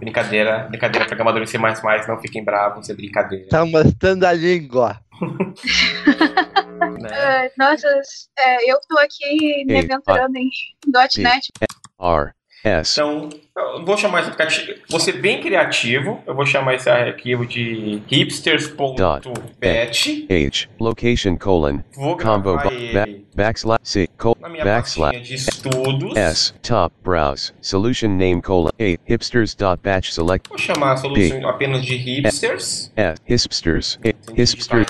[0.00, 3.48] Brincadeira, brincadeira, programadores C++, não fiquem bravos, é brincadeira.
[3.48, 5.00] Tá mostrando a língua.
[7.00, 7.46] né?
[7.46, 7.86] uh, nossa,
[8.36, 10.50] é, eu tô aqui me aventurando em
[10.88, 11.52] .NET.
[12.00, 12.32] R.
[12.64, 14.78] Então, eu vou chamar esse aplicativo.
[14.90, 16.20] Vou ser bem criativo.
[16.26, 20.26] Eu vou chamar esse arquivo de hipsters.bet.
[20.30, 20.68] H.
[20.78, 21.80] Location colon.
[21.94, 24.08] Vou combo back, backslash C.
[24.18, 26.16] Col, na minha backslash de estudos.
[26.16, 26.52] S.
[26.62, 27.52] Top browse.
[27.60, 28.70] Solution name colon.
[28.78, 28.98] A.
[29.06, 30.48] Hipsters.batch select.
[30.48, 31.46] Vou chamar a solução B.
[31.46, 32.92] apenas de hipsters.
[32.96, 33.18] S.
[33.24, 33.98] Hipsters.
[34.04, 34.32] A.
[34.32, 34.86] Hipsters.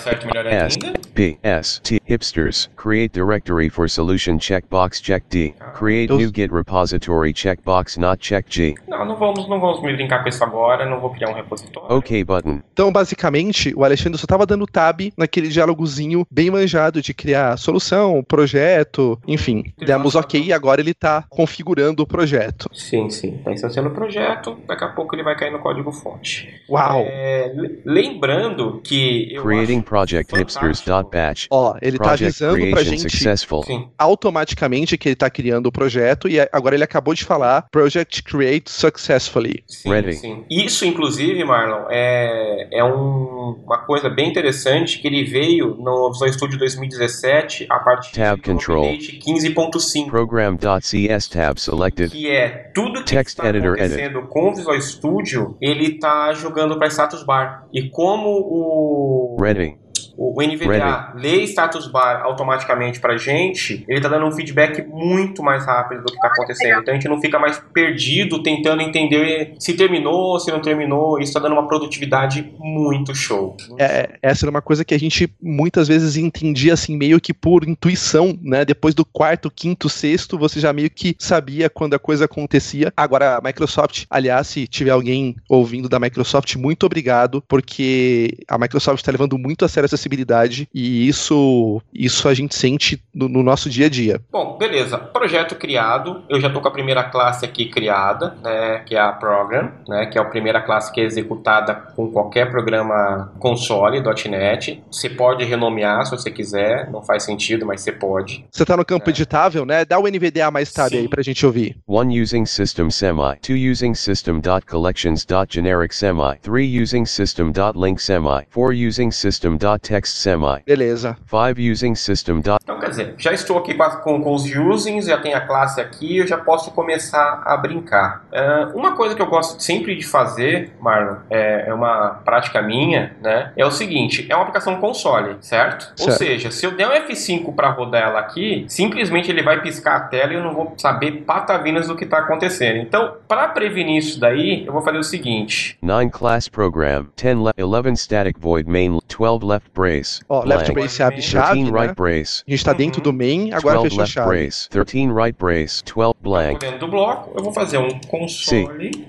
[0.47, 0.77] S.
[1.15, 1.39] P.
[1.43, 1.81] S.
[1.83, 2.01] T.
[2.09, 2.69] Hipsters.
[2.77, 5.55] Create directory for solution checkbox check D.
[5.61, 5.71] Ah.
[5.71, 8.49] Create new git repository checkbox not check
[8.89, 11.97] Não, não vamos, não vamos me brincar com isso agora, não vou criar um repositório.
[11.97, 12.61] OK button.
[12.73, 18.25] Então, basicamente, o Alexandre só estava dando tab naquele diálogozinho bem manjado de criar solução,
[18.27, 19.73] projeto, enfim.
[19.79, 22.69] Demos OK e agora ele está configurando o projeto.
[22.73, 23.37] Sim, sim.
[23.37, 26.49] Está instanciando o projeto, daqui a pouco ele vai cair no código fonte.
[26.69, 27.05] Uau!
[27.07, 27.53] É,
[27.85, 31.47] lembrando que eu Creating project hipsters.batch.
[31.51, 33.89] Ó, ele está avisando pra gente sim.
[33.99, 38.46] automaticamente que ele está criando o projeto e agora ele acabou de falar project create
[38.47, 39.65] create successfully.
[39.67, 40.13] Sim, Ready.
[40.15, 40.45] sim.
[40.49, 46.33] Isso, inclusive, Marlon, é, é um, uma coisa bem interessante que ele veio no Visual
[46.33, 50.09] Studio 2017 a partir tab do control 15.5.
[50.09, 52.11] Program.cs tab selected.
[52.11, 54.29] Que é tudo que Text está editor acontecendo edit.
[54.31, 57.67] com o Visual Studio, ele está jogando para status bar.
[57.73, 59.86] E como o Ready
[60.17, 61.21] o NVDA Ready.
[61.21, 66.13] lê status bar automaticamente pra gente, ele tá dando um feedback muito mais rápido do
[66.13, 66.81] que tá acontecendo.
[66.81, 71.21] Então a gente não fica mais perdido tentando entender se terminou, se não terminou.
[71.21, 73.57] Isso tá dando uma produtividade muito show.
[73.79, 77.67] É, essa era uma coisa que a gente muitas vezes entendia assim, meio que por
[77.69, 78.65] intuição, né?
[78.65, 82.93] Depois do quarto, quinto, sexto, você já meio que sabia quando a coisa acontecia.
[82.97, 89.01] Agora, a Microsoft, aliás, se tiver alguém ouvindo da Microsoft, muito obrigado, porque a Microsoft
[89.01, 93.43] está levando muito a sério essa acessibilidade e isso, isso a gente sente no, no,
[93.43, 94.21] nosso dia a dia.
[94.31, 94.99] Bom, beleza.
[94.99, 96.23] Projeto criado.
[96.29, 100.07] Eu já estou com a primeira classe aqui criada, né, que é a Program, né,
[100.07, 104.83] que é a primeira classe que é executada com qualquer programa console .NET.
[104.91, 108.45] Você pode renomear se você quiser, não faz sentido, mas você pode.
[108.51, 109.11] Você está no campo é.
[109.11, 109.85] editável, né?
[109.85, 110.99] Dá o NVDA mais tab Sim.
[110.99, 111.77] aí pra gente ouvir.
[111.87, 119.96] One using system semi, two using system.collections.generic semi, three using system.link semi, four using system.text
[119.97, 120.63] text semi.
[120.67, 121.17] Beleza.
[121.27, 122.59] 5 using system dot.
[122.63, 125.41] Então, quer dizer, já estou aqui com, a, com, com os usings, já tem a
[125.41, 128.27] classe aqui, eu já posso começar a brincar.
[128.31, 133.17] Uh, uma coisa que eu gosto sempre de fazer, Marlon, é, é, uma prática minha,
[133.23, 133.53] né?
[133.57, 135.93] É o seguinte: é uma aplicação console, certo?
[135.97, 136.03] certo.
[136.03, 139.97] Ou seja, se eu der um F5 para rodar ela aqui, simplesmente ele vai piscar
[139.97, 142.79] a tela e eu não vou saber patavinas do que está acontecendo.
[142.79, 147.65] Então, para prevenir isso daí, eu vou fazer o seguinte: 9 class program, 10 le
[147.65, 150.21] 11 static void main, 12 left brace.
[150.29, 152.43] Ó, left brace abre chave, 13 right brace.
[152.47, 154.29] A gente está dentro do main, agora fechou a chave.
[154.29, 156.59] Brace, 13 right brace, 12 blank.
[156.61, 158.91] Dentro do bloco, eu vou fazer um console.
[158.93, 159.07] C.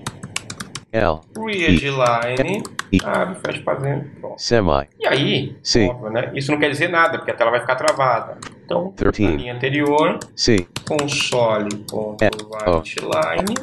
[0.93, 1.19] L.
[1.35, 2.63] Readline.
[3.03, 4.33] Abre, fecha pra dentro.
[4.37, 4.87] Semi.
[4.99, 5.89] E aí, Sim.
[5.89, 6.31] Óbvio, né?
[6.33, 8.37] Isso não quer dizer nada, porque a tela vai ficar travada.
[8.63, 9.23] Então, 13.
[9.23, 10.65] na linha anterior, C.
[10.87, 13.53] console.writeline.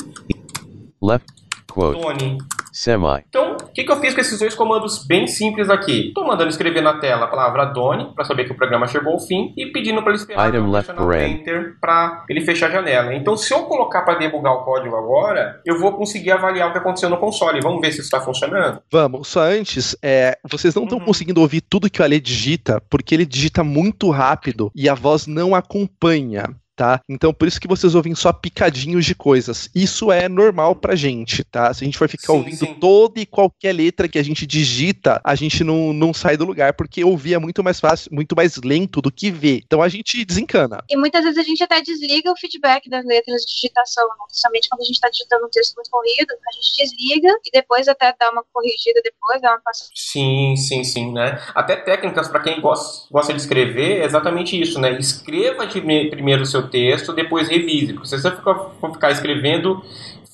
[1.01, 1.27] Left.
[1.73, 1.99] Quote.
[2.01, 2.37] Tony.
[2.75, 3.23] Semi.
[3.29, 6.09] Então, o que, que, eu fiz com esses dois comandos bem simples aqui?
[6.09, 9.21] Estou mandando escrever na tela a palavra Doni, para saber que o programa chegou ao
[9.21, 13.15] fim, e pedindo para ele esperar Item left Enter para ele fechar a janela.
[13.15, 16.79] Então, se eu colocar para debugar o código agora, eu vou conseguir avaliar o que
[16.79, 17.61] aconteceu no console.
[17.61, 18.83] Vamos ver se isso está funcionando?
[18.91, 19.29] Vamos.
[19.29, 21.05] Só antes, é, vocês não estão uhum.
[21.05, 25.29] conseguindo ouvir tudo que o Ale digita, porque ele digita muito rápido e a voz
[25.29, 27.01] não acompanha tá?
[27.09, 29.69] Então por isso que vocês ouvem só picadinhos de coisas.
[29.75, 31.73] Isso é normal pra gente, tá?
[31.73, 32.75] Se a gente for ficar sim, ouvindo sim.
[32.75, 36.75] toda e qualquer letra que a gente digita, a gente não, não sai do lugar,
[36.75, 39.63] porque ouvir é muito mais fácil, muito mais lento do que ver.
[39.65, 40.83] Então a gente desencana.
[40.89, 44.25] E muitas vezes a gente até desliga o feedback das letras de digitação, né?
[44.27, 47.89] principalmente quando a gente tá digitando um texto muito corrido, a gente desliga e depois
[47.89, 49.91] até dá uma corrigida depois, dá uma passada.
[49.95, 51.41] Sim, sim, sim, né?
[51.55, 54.99] Até técnicas para quem gosta, gosta de escrever é exatamente isso, né?
[54.99, 57.93] Escreva de primeiro o seu texto, depois revise.
[57.93, 59.83] Porque se você for ficar escrevendo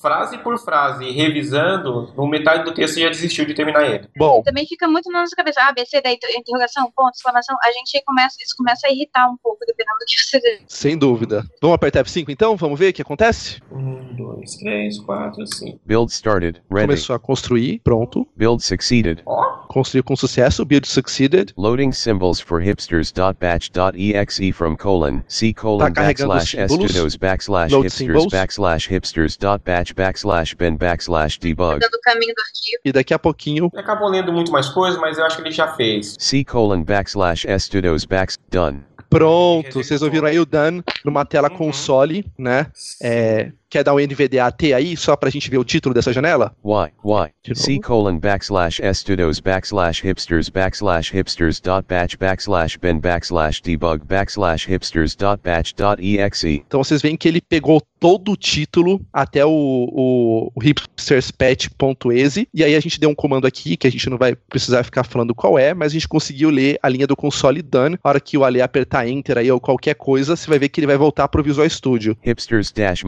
[0.01, 4.07] frase por frase, revisando, no metade do texto já desistiu de terminar ele.
[4.17, 4.41] Bom.
[4.43, 8.01] Também fica muito na nossa cabeça, A, B, C, daí interrogação, ponto, exclamação, a gente
[8.05, 10.61] começa, isso começa a irritar um pouco, dependendo do que você vê.
[10.67, 11.45] Sem dúvida.
[11.61, 12.55] Vamos apertar F5 então?
[12.55, 13.61] Vamos ver o que acontece?
[13.71, 15.79] Um, dois, três, quatro, cinco.
[15.85, 16.61] Build started.
[16.69, 16.87] Ready.
[16.87, 18.27] Começou a construir, pronto.
[18.35, 19.21] Build succeeded.
[19.25, 19.61] Ó.
[19.67, 21.53] Construiu com sucesso, build succeeded.
[21.55, 29.90] Loading symbols for hipsters.batch.exe from colon, C colon Tá backslash studios backslash hipsters backslash hipsters.batch
[29.93, 31.79] backslash bin backslash debug.
[31.79, 32.81] Dando o caminho do arquivo.
[32.85, 35.51] E daqui a pouquinho Ele acabou lendo muito mais coisas, mas eu acho que ele
[35.51, 36.15] já fez.
[36.19, 38.83] C colon backslash studios backs done.
[39.09, 41.57] Pronto, vocês ouviram aí o Dan numa tela Uhum.
[41.57, 42.67] console, né?
[43.01, 46.53] É, quer dar um NVDA-T aí, só pra gente ver o título dessa janela?
[46.63, 52.99] Y, Y, De C colon backslash studios backslash hipsters backslash hipsters dot batch backslash bin
[52.99, 56.63] backslash debug backslash hipsters dot batch dot exe.
[56.67, 62.63] Então vocês veem que ele pegou todo o título até o, o, o hipsterspatch.exe, e
[62.63, 65.33] aí a gente deu um comando aqui, que a gente não vai precisar ficar falando
[65.35, 67.97] qual é, mas a gente conseguiu ler a linha do console done.
[68.03, 70.79] A hora que o Ale apertar Enter aí ou qualquer coisa, você vai ver que
[70.79, 72.17] ele vai voltar pro Visual Studio.
[72.21, 73.03] Hipsters dash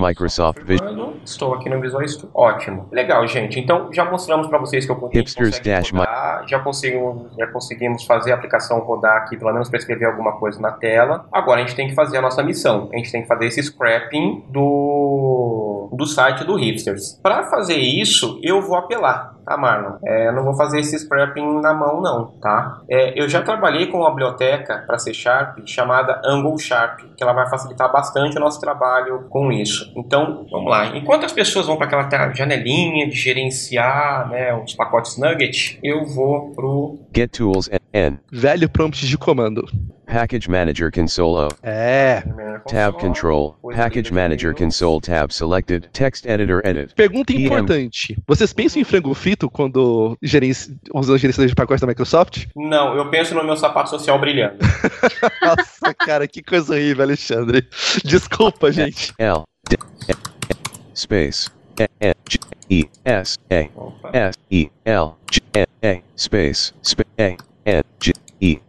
[0.54, 1.14] Microsoft Vision.
[1.26, 2.30] Estou aqui no Visual Studio.
[2.34, 2.88] Ótimo.
[2.92, 3.60] Legal, gente.
[3.60, 8.06] Então, já mostramos para vocês que eu consegui Hipsters dash rodar, já conseguimos, já conseguimos
[8.06, 11.26] fazer a aplicação rodar aqui, pelo menos para escrever alguma coisa na tela.
[11.32, 12.90] Agora a gente tem que fazer a nossa missão.
[12.94, 17.20] A gente tem que fazer esse scrapping do, do site do Hipsters.
[17.22, 19.98] Para fazer isso, eu vou apelar tá, Marlon?
[20.06, 22.82] É, eu não vou fazer esse scrapping na mão, não, tá?
[22.90, 27.34] É, eu já trabalhei com uma biblioteca para C Sharp chamada Angle Sharp, que ela
[27.34, 29.92] vai facilitar bastante o nosso trabalho com isso.
[29.96, 30.96] Então, vamos lá.
[30.96, 36.52] Enquanto as pessoas vão para aquela janelinha de gerenciar né, os pacotes Nugget, eu vou
[36.54, 38.20] pro Get tools N.
[38.32, 39.66] Velho prompt de comando.
[40.06, 41.50] Package Manager Console O.
[41.64, 42.22] É.
[42.68, 43.56] Tab Control.
[43.76, 45.90] Package Manager Console tab selected.
[45.92, 46.94] Text Editor Edit.
[46.94, 48.16] Pergunta importante.
[48.28, 50.76] Vocês pensam em frango frito quando gerenci...
[50.94, 52.46] usam gerenciador de pacotes da Microsoft?
[52.56, 54.58] Não, eu penso no meu sapato social brilhando.
[55.42, 57.68] Nossa, cara, que coisa horrível, Alexandre.
[58.04, 59.14] Desculpa, gente.
[59.18, 59.44] L.
[59.70, 59.78] D.
[60.08, 61.50] E- E- Space.
[61.80, 62.14] E- N.
[62.30, 62.40] G.
[62.70, 62.90] E.
[63.06, 63.38] S.
[63.50, 63.80] A.
[63.80, 64.10] Opa.
[64.14, 64.38] S.
[64.52, 64.70] E.
[64.86, 65.12] L.
[65.32, 65.42] G.
[65.56, 65.88] A.
[65.88, 66.02] A.
[66.16, 66.74] Space.
[66.84, 67.02] Sp.
[67.18, 67.38] A.
[67.66, 67.84] N.
[68.00, 68.14] G.
[68.42, 68.60] E.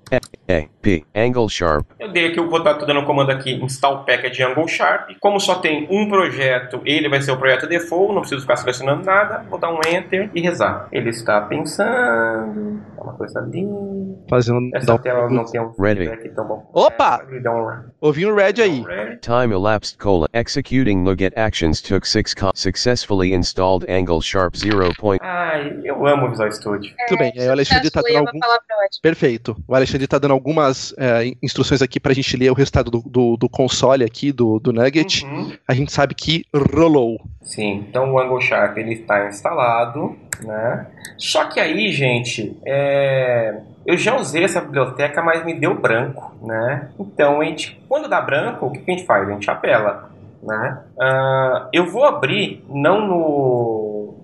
[0.49, 0.69] A.
[0.85, 1.05] P.
[1.15, 1.87] Angle Sharp.
[1.99, 5.11] Eu dei aqui, eu vou estar dando o comando aqui, install package Angle Sharp.
[5.19, 9.05] Como só tem um projeto, ele vai ser o projeto default, não preciso ficar selecionando
[9.05, 9.45] nada.
[9.49, 10.89] Vou dar um enter e rezar.
[10.93, 14.05] Ele está pensando, é uma coisa linda.
[14.29, 14.71] Fazendo.
[14.75, 16.07] Essa tela não tem um Ready.
[16.07, 16.71] feedback tão bom.
[16.73, 17.25] Opa!
[17.31, 18.83] É, um Ouvi um red aí.
[18.83, 19.19] ready.
[19.21, 20.27] Time elapsed colon.
[20.33, 24.93] Executing Nuget actions took 6 co- successfully installed angle sharp 0.
[24.99, 25.21] Point.
[25.23, 26.93] Ai, eu amo o Visual Studio.
[27.09, 28.57] Tudo bem, aí o Alexandre tá é dando uma algum.
[29.03, 29.57] Perfeito.
[29.69, 33.37] O Alexandre tá dando algumas é, instruções aqui pra gente ler o resultado do, do,
[33.37, 35.25] do console aqui, do, do Nugget.
[35.25, 35.53] Uhum.
[35.67, 37.21] A gente sabe que rolou.
[37.43, 40.87] Sim, então o Angle Sharp ele está instalado, né?
[41.17, 46.91] Só que aí, gente, é, eu já usei essa biblioteca, mas me deu branco, né?
[46.99, 49.29] Então, a gente, quando dá branco, o que a gente faz?
[49.29, 50.11] A gente apela,
[50.43, 50.83] né?
[50.97, 54.15] Uh, eu vou abrir, não no,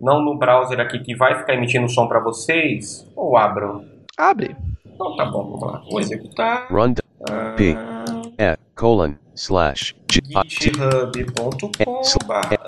[0.00, 3.84] não no browser aqui que vai ficar emitindo som para vocês, ou abro?
[4.18, 4.56] Abre.
[5.02, 5.82] Então tá bom, vamos lá.
[5.90, 6.68] Vou executar.
[6.70, 6.94] Run
[7.56, 7.76] P
[8.38, 12.58] E colon slash github.com barra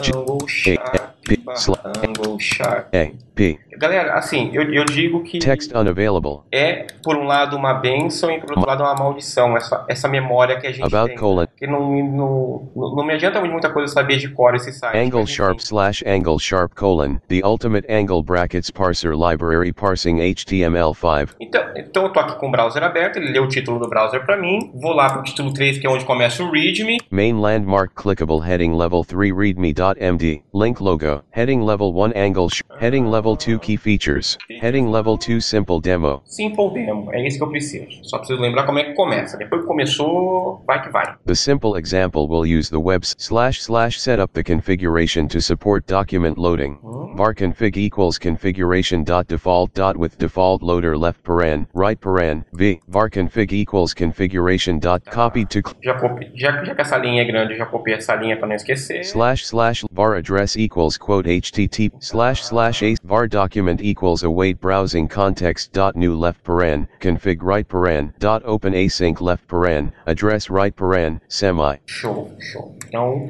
[2.02, 2.88] angle sharp
[3.34, 3.58] P.
[3.78, 6.40] Galera, assim, eu, eu digo que Text unavailable.
[6.52, 10.58] é, por um lado, uma benção e por outro lado uma maldição, essa, essa memória
[10.60, 11.16] que a gente About tem.
[11.16, 11.46] colon.
[11.56, 14.96] Que não, não, não, me adianta muita coisa saber de cor esse site.
[14.96, 15.64] Angle sharp enfim.
[15.66, 17.16] slash angle sharp colon.
[17.28, 21.30] The ultimate angle brackets parser library parsing HTML5.
[21.40, 24.24] Então, então eu tô aqui com o browser aberto, ele leu o título do browser
[24.24, 24.70] pra mim.
[24.74, 26.98] Vou lá pro título 3, que é onde começa o readme.
[27.10, 30.42] Main landmark clickable heading level 3 readme.md.
[30.54, 31.22] Link logo.
[31.30, 32.48] Heading level 1 angle
[32.80, 34.36] Heading level 2 key features.
[34.60, 36.22] Heading level 2 simple demo.
[36.26, 37.86] Simple demo, é isso que eu preciso.
[38.02, 39.38] Só preciso lembrar como é que começa.
[39.38, 41.14] Depois que começou, vai que vai.
[41.24, 46.36] The simple example will use the webs slash slash setup the configuration to support document
[46.36, 46.74] loading.
[46.82, 47.16] Hmm.
[47.16, 52.80] var config equals configuration dot default dot with default loader left paren right paren v
[52.88, 56.30] var config equals configuration dot copy to Já, copi...
[56.34, 59.04] já, já que essa linha é grande, já copiei essa linha pra não esquecer.
[59.04, 65.06] slash slash var address equals quote http slash slash a var document equals await browsing
[65.06, 70.74] context dot new left paren config right paren dot open async left paren address right
[70.74, 72.76] paren semi Show, show.
[72.94, 73.28] Então,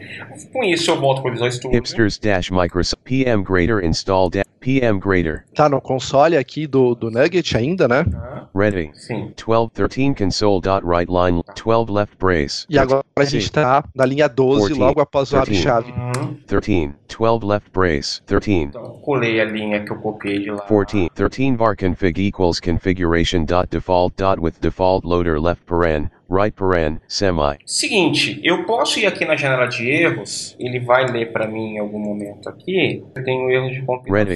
[0.52, 1.70] com isso eu volto pro Visual Studio.
[1.78, 7.56] hipsters dash microsoft pm grader install pm grader Tá no console aqui do, do Nugget
[7.56, 8.04] ainda, né?
[8.04, 8.48] Tá?
[8.54, 9.32] ready Sim.
[9.42, 14.04] 12 13 console dot right line 12 left brace E agora a gente tá na
[14.04, 15.42] linha 12, 14, logo após o 13.
[15.42, 15.92] abre-chave.
[15.92, 16.36] Uhum.
[16.46, 20.58] 13 12 left brace 13 Então, colei a linha que eu copiei de lá.
[20.60, 26.54] 14 13 var config equals configuration dot default dot with default loader left paren right
[26.56, 31.46] paren semi Seguinte, eu posso ir aqui na janela de erros, ele vai ler pra
[31.46, 33.02] mim em algum momento aqui.
[33.16, 33.86] Eu tenho erro de ready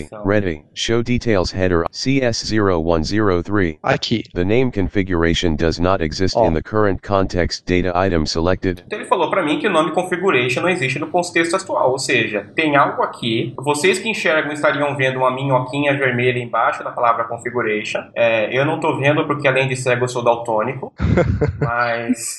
[0.04, 0.24] compilação.
[0.26, 4.22] ready show details header cs0103 Aqui.
[4.34, 6.46] the name configuration does not exist Ó.
[6.46, 9.92] in the current context data item selected Então ele falou pra mim que o nome
[9.92, 13.52] configuration não existe no contexto atual, ou seja, tem algo aqui.
[13.58, 18.00] Vocês que enxergam estariam vendo uma minhoquinha vermelha embaixo da palavra configuration.
[18.14, 20.92] É, eu não tô vendo porque além de cego eu sou daltônico,
[21.60, 21.77] mas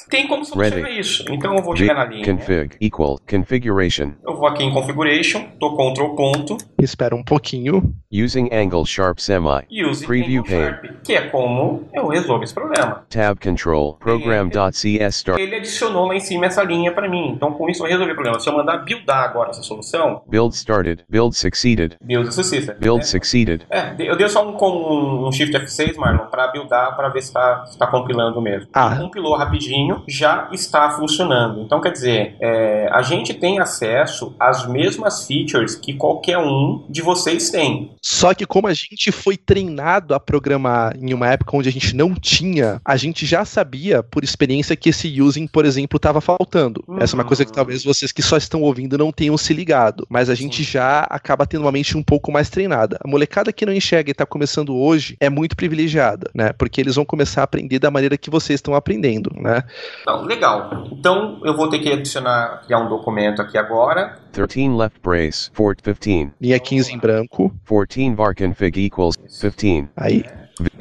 [0.09, 1.25] tem como solucionar isso.
[1.29, 2.25] Então eu vou chegar na linha.
[2.25, 7.93] config equal configuration Eu vou aqui em configuration, dou Ctrl ponto Espera um pouquinho.
[8.11, 13.05] using angle sharp semi use Preview Angle Sharp, que é como eu resolvo esse problema.
[13.09, 17.69] tab control program.cs start Ele adicionou lá em cima essa linha pra mim, então com
[17.69, 18.39] isso eu resolvi o problema.
[18.39, 22.75] Se eu mandar buildar agora essa solução, build started build succeeded build succeeded.
[22.79, 23.05] build né?
[23.05, 27.21] succeeded É, eu dei só um, com um Shift F6, Marlon, para buildar, para ver
[27.21, 28.69] se está tá compilando mesmo.
[28.73, 28.95] Ah.
[28.97, 31.61] Compilou rapidinho, já está funcionando.
[31.61, 37.01] Então, quer dizer, é, a gente tem acesso às mesmas features que qualquer um de
[37.01, 37.91] vocês tem.
[38.01, 41.95] Só que como a gente foi treinado a programar em uma época onde a gente
[41.95, 46.83] não tinha, a gente já sabia por experiência que esse using, por exemplo, estava faltando.
[46.99, 50.05] Essa é uma coisa que talvez vocês que só estão ouvindo não tenham se ligado,
[50.09, 50.71] mas a gente Sim.
[50.71, 52.97] já acaba tendo uma mente um pouco mais treinada.
[53.03, 56.53] A molecada que não enxerga e está começando hoje é muito privilegiada, né?
[56.53, 59.63] Porque eles vão começar a aprender da maneira que vocês estão aprendendo, né?
[60.01, 60.83] Então, legal.
[60.91, 64.17] Então, eu vou ter que adicionar, criar um documento aqui agora.
[64.31, 70.23] 13 left brace fort 15 Linha 15 em branco, 14 var config equals 15 aí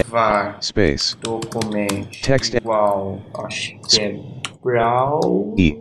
[0.08, 4.20] var space documento Text- igual, acho que é
[4.62, 5.54] brow.
[5.56, 5.76] E.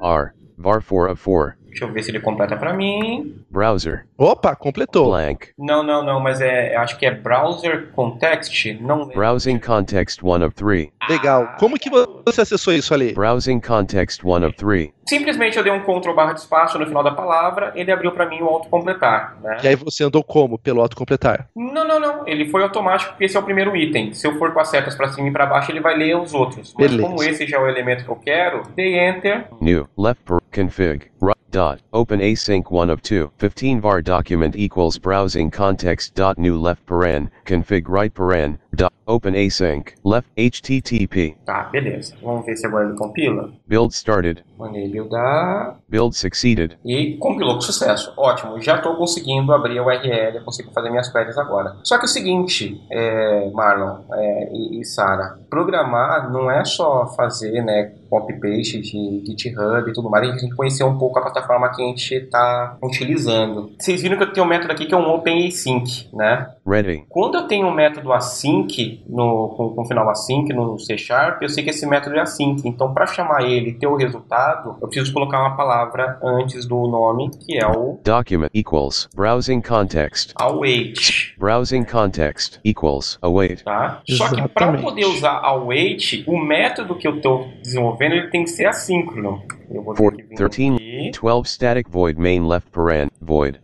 [0.00, 3.34] r var 4 of 4 Deixa eu ver se ele completa para mim.
[3.50, 5.06] browser Opa, completou.
[5.06, 9.14] blank Não, não, não, mas é, acho que é browser context, não lembro.
[9.14, 11.54] browsing context 1 of 3 Legal.
[11.58, 13.14] Como que você acessou isso ali?
[13.14, 17.02] browsing context 1 of 3 Simplesmente eu dei um Ctrl barra de espaço no final
[17.02, 19.58] da palavra, ele abriu para mim o autocompletar, né?
[19.62, 21.48] E aí você andou como pelo autocompletar?
[21.56, 24.12] Não, não, não, ele foi automático porque esse é o primeiro item.
[24.14, 26.32] Se eu for com as setas para cima e para baixo, ele vai ler os
[26.32, 26.72] outros.
[26.78, 27.08] Mas Beleza.
[27.08, 29.46] como esse já é o elemento que eu quero, dei enter.
[29.60, 30.22] new left
[30.54, 36.38] config right dot open async 1 of 2 15 var document equals browsing context dot
[36.38, 42.16] new left paren config right paren dot open async left http Tá, beleza.
[42.22, 43.52] Vamos ver se agora ele compila.
[43.68, 48.12] build started Mandei buildar build succeeded e compilou com sucesso.
[48.16, 51.76] Ótimo, já estou conseguindo abrir a URL, eu consigo fazer minhas queries agora.
[51.84, 57.06] Só que é o seguinte, é, Marlon é, e, e Sara, programar não é só
[57.16, 61.18] fazer, né, copy-paste de GitHub e tudo mais, a gente tem que conhecer um pouco
[61.18, 63.72] a plataforma que a gente está utilizando.
[63.78, 66.50] Vocês viram que eu tenho um método aqui que é um OpenAsync, né?
[66.66, 67.04] Ready.
[67.08, 71.48] Quando eu tenho um método async, no, com, com final async no C Sharp, eu
[71.48, 72.60] sei que esse método é async.
[72.66, 76.86] Então, para chamar ele e ter o resultado, eu preciso colocar uma palavra antes do
[76.86, 80.34] nome, que é o Document equals browsing context.
[80.38, 81.34] await.
[81.38, 83.64] Browsing context equals await.
[83.64, 84.02] Tá?
[84.06, 88.50] Só que para poder usar await, o método que eu estou desenvolvendo ele tem que
[88.50, 89.42] ser assíncrono.
[89.72, 93.58] Eu vou ter For que vir 13, aqui, 12 static void main left paren void.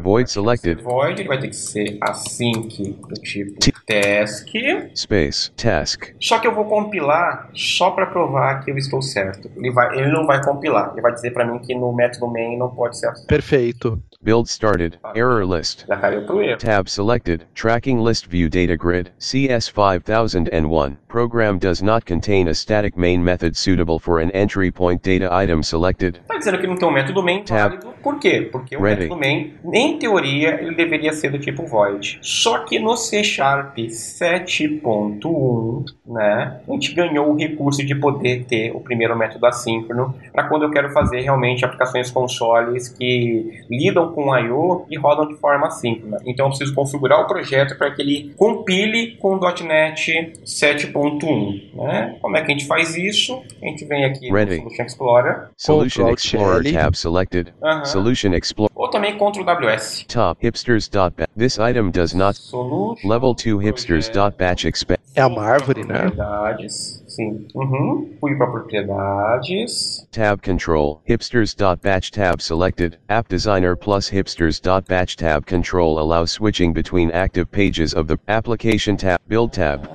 [0.00, 0.82] Void selected.
[0.82, 2.68] Void, ele vai ter que ser async
[3.08, 4.48] do tipo T- task.
[4.94, 6.12] Space task.
[6.20, 9.50] Só que eu vou compilar só para provar que eu estou certo.
[9.56, 10.90] Ele, vai, ele não vai compilar.
[10.92, 13.26] Ele vai dizer para mim que no método main não pode ser assim.
[13.26, 14.02] Perfeito.
[14.20, 14.98] Build started.
[15.14, 15.86] Error list.
[15.86, 16.58] Já caiu pro erro.
[16.58, 17.46] Tab selected.
[17.54, 19.12] Tracking list view data grid.
[19.20, 20.96] CS5001.
[21.06, 25.62] Program does not contain a static main method suitable for an entry point data item
[25.62, 26.20] selected.
[26.26, 27.70] Tá dizendo que não tem um método main Tab.
[27.70, 27.94] válido.
[28.02, 28.48] Por quê?
[28.50, 29.02] Porque o Ready.
[29.02, 32.18] método main, em teoria, ele deveria ser do tipo void.
[32.22, 38.74] Só que no C Sharp 7.1, né, a gente ganhou o recurso de poder ter
[38.74, 44.36] o primeiro método assíncrono para quando eu quero fazer realmente aplicações consoles que lidam com
[44.36, 46.18] I/O e rodam de forma assíncrona.
[46.26, 51.74] Então eu preciso configurar o projeto para que ele compile com o .NET 7.1.
[51.74, 52.16] Né?
[52.20, 53.42] Como é que a gente faz isso?
[53.62, 54.56] A gente vem aqui Ready.
[54.56, 57.52] no Solution Explorer Solution Explorer tab selected.
[57.88, 60.04] Solution Explorer Ou também Ctrl WS.
[60.08, 61.28] top hipsters.bat.
[61.36, 63.08] This item does not Solution.
[63.08, 64.98] level 2 hipsters.batch expand.
[65.14, 66.02] É uma árvore, né?
[66.02, 67.02] Propriedades.
[67.08, 67.46] Sim.
[67.54, 68.14] Uhum.
[68.20, 70.06] Fui para propriedades.
[70.12, 77.46] Tab control, hipsters.batch tab selected, app designer plus hipsters.batch tab control allow switching between active
[77.50, 79.88] pages of the application tab, build tab,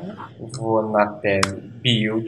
[0.58, 1.46] Vou na tab
[1.82, 2.28] Build.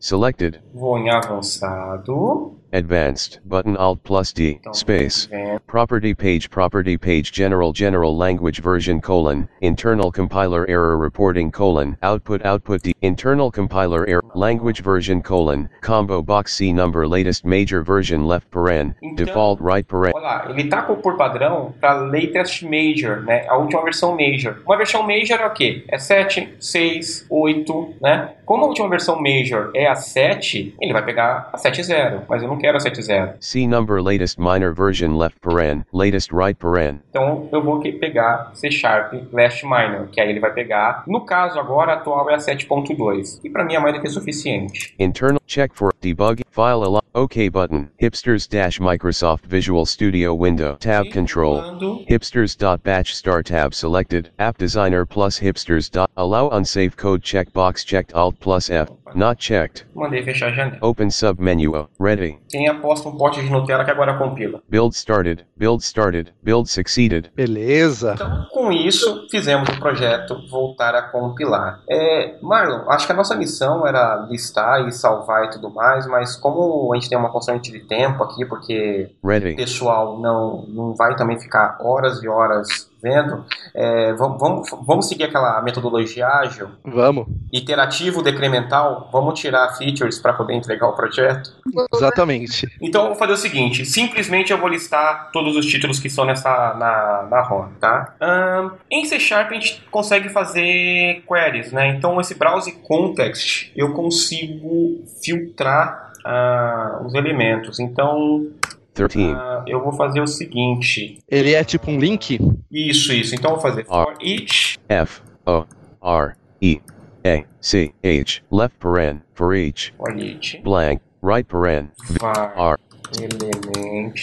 [0.00, 2.56] selected, Vou em avançado.
[2.74, 5.28] Advanced, button alt plus D, space,
[5.66, 12.44] property page property page general general language version colon, internal compiler error reporting colon, output
[12.44, 18.26] output D, internal compiler error, language version colon, combo box C number latest major version
[18.26, 20.12] left paren, Então- default right paren.
[20.14, 23.46] Olha lá, ele tá com, por padrão para latest major, né?
[23.48, 24.60] A última versão major.
[24.66, 25.84] Uma versão major é o quê?
[25.88, 28.30] É 7, 6, 8, né?
[28.44, 32.48] Como a última versão major é a 7, ele vai pegar a 7.0, mas eu
[32.48, 33.34] não quero a 7.0.
[33.40, 37.00] C number latest minor version left paren, latest right paren.
[37.10, 41.04] Então eu vou pegar C Sharp Last Minor, que aí ele vai pegar.
[41.06, 44.08] No caso agora a atual é a 7.2, e para mim é mais do que
[44.08, 44.94] suficiente.
[44.98, 47.90] Internal check for debug file allow OK button.
[48.00, 51.60] Hipsters dash Microsoft Visual Studio window tab control.
[52.08, 54.30] Hipsters.batch star tab selected.
[54.38, 55.90] App designer plus hipsters.
[55.90, 58.88] dot- Allow unsafe code checkbox checked alt plus F.
[59.14, 59.84] Not checked.
[59.94, 60.78] mandei fechar a janela.
[60.82, 61.72] Open sub menu.
[61.76, 61.88] O.
[62.00, 62.36] Ready.
[62.50, 64.60] Quem aposta um pote de Nutella que agora compila.
[64.68, 65.44] Build started.
[65.56, 66.32] Build started.
[66.42, 67.30] Build succeeded.
[67.36, 68.14] Beleza.
[68.14, 71.80] Então, com isso, fizemos o projeto voltar a compilar.
[71.88, 76.34] É, Marlon, acho que a nossa missão era listar e salvar e tudo mais, mas
[76.34, 79.54] como a gente tem uma constante de tempo aqui, porque o Ready.
[79.56, 83.44] pessoal não, não vai também ficar horas e horas vendo,
[83.74, 87.26] é, vamos, vamos, vamos seguir aquela metodologia ágil, Vamos.
[87.52, 91.52] iterativo, decremental, vamos tirar features para poder entregar o projeto.
[91.94, 92.66] Exatamente.
[92.80, 96.24] Então eu vou fazer o seguinte: simplesmente eu vou listar todos os títulos que estão
[96.24, 98.14] nessa na, na ROM, tá?
[98.18, 101.88] Ahn, em C Sharp a gente consegue fazer queries, né?
[101.88, 107.78] Então esse browse context eu consigo filtrar ah, os elementos.
[107.80, 108.48] Então
[108.94, 109.32] 13.
[109.34, 112.38] ah, eu vou fazer o seguinte: Ele é tipo um link?
[112.70, 113.34] isso, isso.
[113.34, 115.20] Então eu vou fazer for each F.
[115.46, 115.64] O.
[116.02, 116.34] R.
[116.62, 116.80] E.
[117.26, 117.44] A.
[117.60, 117.92] C.
[118.04, 118.42] H.
[118.50, 119.20] Left paren.
[119.34, 119.92] For each.
[119.96, 121.00] for each Blank.
[121.22, 121.90] Right paren.
[122.20, 122.78] var R.
[123.20, 124.16] element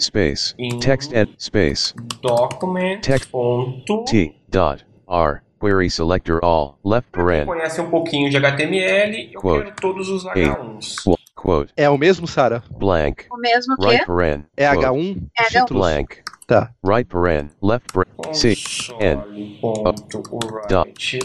[0.00, 0.54] Space.
[0.58, 1.28] In- Text ed.
[1.38, 1.94] Space.
[2.22, 3.30] document Text.
[3.30, 4.34] ponto T.
[4.50, 4.84] Dot.
[5.08, 5.42] R.
[5.60, 6.78] Query selector all.
[6.84, 7.44] Left paren.
[7.46, 9.64] conhece um pouquinho de HTML, eu Quote.
[9.64, 10.46] quero todos os Ei.
[10.46, 10.96] H1s.
[11.38, 11.72] Qu- Quote.
[11.76, 12.62] É o mesmo, Sara?
[12.70, 13.26] Blank.
[13.30, 14.44] O mesmo que Right paren.
[14.56, 14.86] É Quote.
[14.86, 15.28] H1?
[15.38, 15.86] É Os títulos?
[15.86, 16.16] Blank.
[16.48, 16.70] Tá.
[16.84, 17.50] Right paren.
[17.62, 18.08] Left paren.
[18.34, 18.56] C.
[19.00, 19.58] N.
[19.60, 21.18] Console.write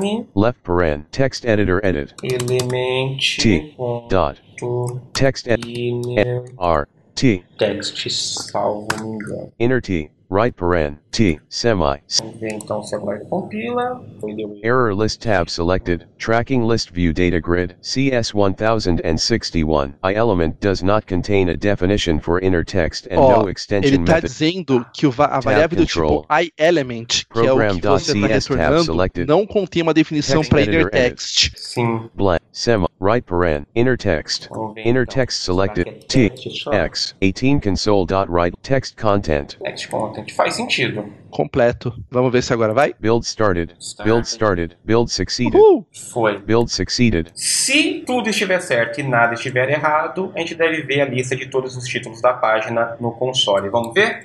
[0.00, 1.04] line Left paren.
[1.10, 2.12] Text editor edit.
[2.22, 3.74] element T.
[4.10, 4.38] Dot.
[5.14, 5.64] Text ed.
[5.64, 6.86] inner R.
[7.14, 7.42] T.
[7.58, 7.96] text
[8.52, 9.52] salvo me engano.
[9.58, 10.10] Inner T.
[10.30, 11.96] right paren, t, semi.
[12.42, 14.00] Então se agora compila.
[14.20, 19.94] Foi Error list tab selected, tracking list view data grid, CS 1061.
[20.02, 24.04] I element does not contain a definition for inner text and Ó, no extension ele
[24.04, 24.26] tá method.
[24.28, 26.26] dizendo que o va- a variável do tipo control.
[26.30, 29.26] iElement, que é o que você está retornando, selected.
[29.28, 31.52] não contém uma definição para editor inner text.
[31.56, 32.10] Sim.
[32.14, 34.48] Blank, semi, right paren, inner text.
[34.84, 36.70] Inner text selected, Será que T, é text só?
[37.20, 39.56] 18 console.write, text content.
[39.64, 40.17] Text content.
[40.34, 41.12] Faz sentido.
[41.30, 41.94] Completo.
[42.10, 42.94] Vamos ver se agora vai?
[42.98, 43.74] Build started,
[44.04, 45.86] build started, build succeeded, Uhul!
[46.12, 46.38] Foi.
[46.38, 47.30] build succeeded.
[47.34, 51.46] Se tudo estiver certo e nada estiver errado, a gente deve ver a lista de
[51.46, 53.68] todos os títulos da página no console.
[53.68, 54.22] Vamos ver?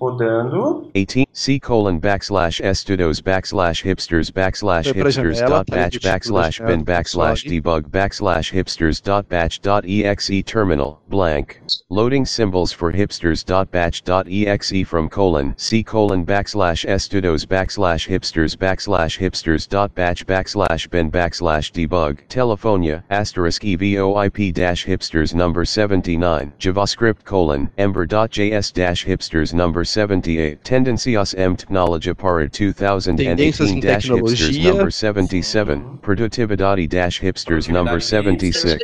[0.00, 0.90] Rodando.
[0.94, 7.88] 18 c colon backslash estudos backslash hipsters backslash hipsters dot batch backslash bin backslash debug
[7.88, 14.26] backslash hipsters dot batch dot exe terminal blank loading symbols for hipsters dot batch dot
[14.28, 21.08] exe from colon c colon backslash estudos backslash hipsters backslash hipsters dot batch backslash bin
[21.08, 29.04] backslash debug telefonia asterisk evoip dash hipsters number 79 javascript colon ember dot js dash
[29.04, 37.68] hipsters number 78 tendencias em technologia para 2018 dash hipsters number 77 produtividade dash hipsters
[37.68, 38.82] number 76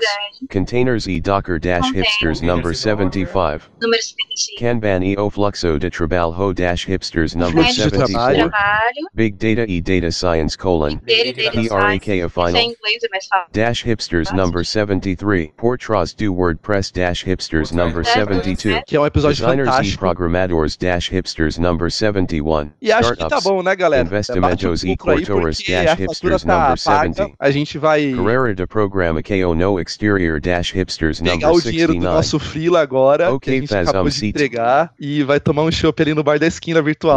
[0.49, 4.59] containers e docker dash hipsters number 75 Número 75.
[4.59, 9.09] Kanban e o fluxo de trabalho dash hipsters number Fluxo de 74 trabalho.
[9.15, 10.97] Big data e data science colon.
[11.03, 13.49] Dele, dele, PRK a Isso final é em inglês, é mais fácil.
[13.53, 19.37] Dash hipsters number 73 Portras do WordPress dash hipsters number 72 Que é um episódio
[19.37, 19.99] Designers e fantástico.
[19.99, 24.05] programadores dash hipsters number 71 E acho que tá bom, né, galera?
[24.07, 25.25] Investimentos um e porque
[25.73, 29.81] dash a hipsters tá number paga, 70 A gente vai Carreira de programa KO no
[29.81, 33.61] exterior dash hipsters pegar number o dinheiro do 69 nosso freela agora, Ok, que a
[33.61, 34.29] gente faz acabou um de seat.
[34.31, 37.17] entregar, e vai tomar um chopp ali no bar da esquina virtual.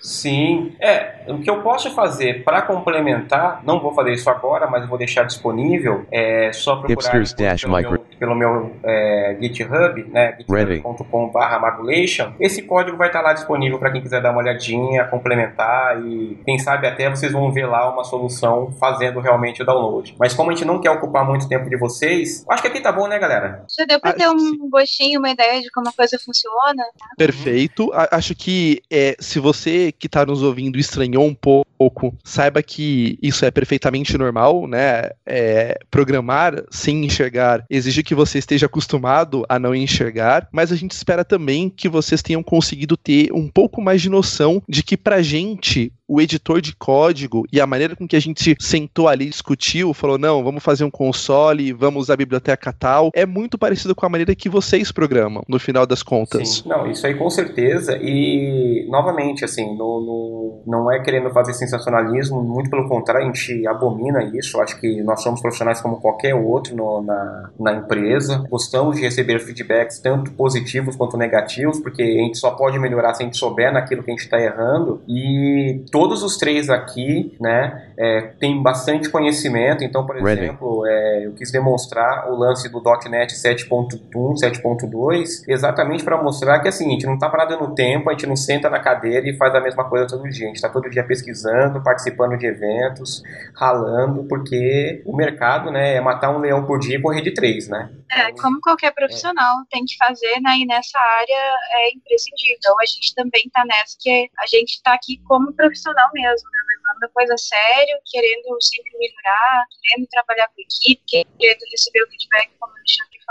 [0.00, 0.72] Sim.
[0.80, 4.98] É, o que eu posso fazer para complementar, não vou fazer isso agora, mas vou
[4.98, 10.76] deixar disponível, é só procurar pelo micro- meu, pelo meu é, GitHub, né, Ready.
[10.76, 12.32] github.com.br magulation.
[12.40, 16.58] Esse código vai estar lá disponível para quem quiser dar uma olhadinha, complementar e quem
[16.58, 20.14] sabe até vocês vão ver lá uma solução fazendo realmente o download.
[20.18, 22.90] Mas como a gente não quer ocupar muito tempo de vocês, acho que aqui tá
[22.92, 23.64] bom, né, galera?
[23.76, 26.82] Já deu pra Acho ter um gostinho, uma ideia de como a coisa funciona?
[27.16, 27.90] Perfeito.
[28.10, 29.59] Acho que é, se você
[29.98, 35.10] que está nos ouvindo estranhou um pouco, saiba que isso é perfeitamente normal, né?
[35.26, 40.92] É, programar sem enxergar exige que você esteja acostumado a não enxergar, mas a gente
[40.92, 45.22] espera também que vocês tenham conseguido ter um pouco mais de noção de que pra
[45.22, 49.94] gente o editor de código e a maneira com que a gente sentou ali, discutiu,
[49.94, 54.04] falou: não, vamos fazer um console, vamos usar a biblioteca tal, é muito parecido com
[54.04, 56.48] a maneira que vocês programam, no final das contas.
[56.48, 57.96] Sim, não, isso aí com certeza.
[58.02, 63.66] E, novamente, assim, no, no- não é querendo fazer sensacionalismo, muito pelo contrário, a gente
[63.66, 64.60] abomina isso.
[64.60, 68.44] Acho que nós somos profissionais como qualquer outro no- na, na empresa.
[68.50, 73.22] Gostamos de receber feedbacks, tanto positivos quanto negativos, porque a gente só pode melhorar se
[73.22, 75.02] a gente souber naquilo que a gente está errando.
[75.08, 79.84] E todos os três aqui, né, é, tem bastante conhecimento.
[79.84, 80.42] Então, por Ready.
[80.44, 86.68] exemplo, é, eu quis demonstrar o lance do .NET 7.1, 7.2, exatamente para mostrar que
[86.68, 89.36] assim, a gente não está parado no tempo, a gente não senta na cadeira e
[89.40, 90.44] faz a mesma coisa todo dia.
[90.44, 93.22] A gente está todo dia pesquisando, participando de eventos,
[93.56, 97.66] ralando, porque o mercado, né, é matar um leão por dia e correr de três,
[97.66, 97.90] né?
[98.12, 100.58] É, como qualquer profissional tem que fazer, né?
[100.58, 102.56] E nessa área é imprescindível.
[102.58, 106.58] Então a gente também tá nessa que a gente tá aqui como profissional mesmo, né?
[106.76, 111.02] Levando a coisa a sério, querendo sempre melhorar, querendo trabalhar com equipe,
[111.38, 112.82] querendo receber o feedback, como o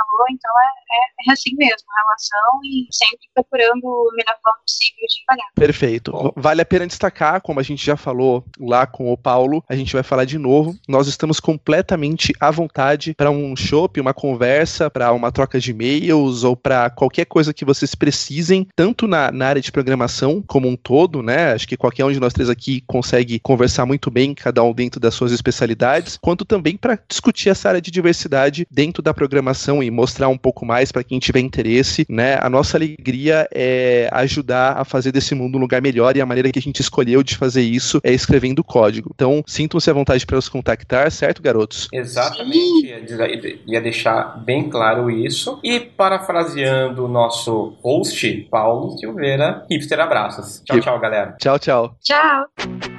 [0.05, 0.25] falou.
[0.31, 5.25] Então é, é, é assim mesmo, relação e sempre procurando a melhor forma possível de
[5.25, 5.49] trabalhar.
[5.55, 6.33] Perfeito.
[6.35, 9.93] Vale a pena destacar, como a gente já falou lá com o Paulo, a gente
[9.93, 10.75] vai falar de novo.
[10.87, 16.43] Nós estamos completamente à vontade para um show, uma conversa, para uma troca de e-mails
[16.43, 20.75] ou para qualquer coisa que vocês precisem, tanto na, na área de programação como um
[20.75, 21.53] todo, né?
[21.53, 24.99] Acho que qualquer um de nós três aqui consegue conversar muito bem, cada um dentro
[24.99, 29.88] das suas especialidades, quanto também para discutir essa área de diversidade dentro da programação e
[29.91, 32.37] mostrar um pouco mais para quem tiver interesse, né?
[32.41, 36.51] A nossa alegria é ajudar a fazer desse mundo um lugar melhor e a maneira
[36.51, 39.11] que a gente escolheu de fazer isso é escrevendo código.
[39.13, 41.87] Então, sintam-se à vontade para nos contactar, certo, garotos?
[41.93, 45.59] Exatamente, ia, dizer- ia deixar bem claro isso.
[45.63, 50.61] E parafraseando o nosso host, Paulo Silveira, hipster abraços.
[50.65, 51.35] Tchau, tchau, galera.
[51.39, 51.95] Tchau, tchau.
[52.01, 52.98] Tchau!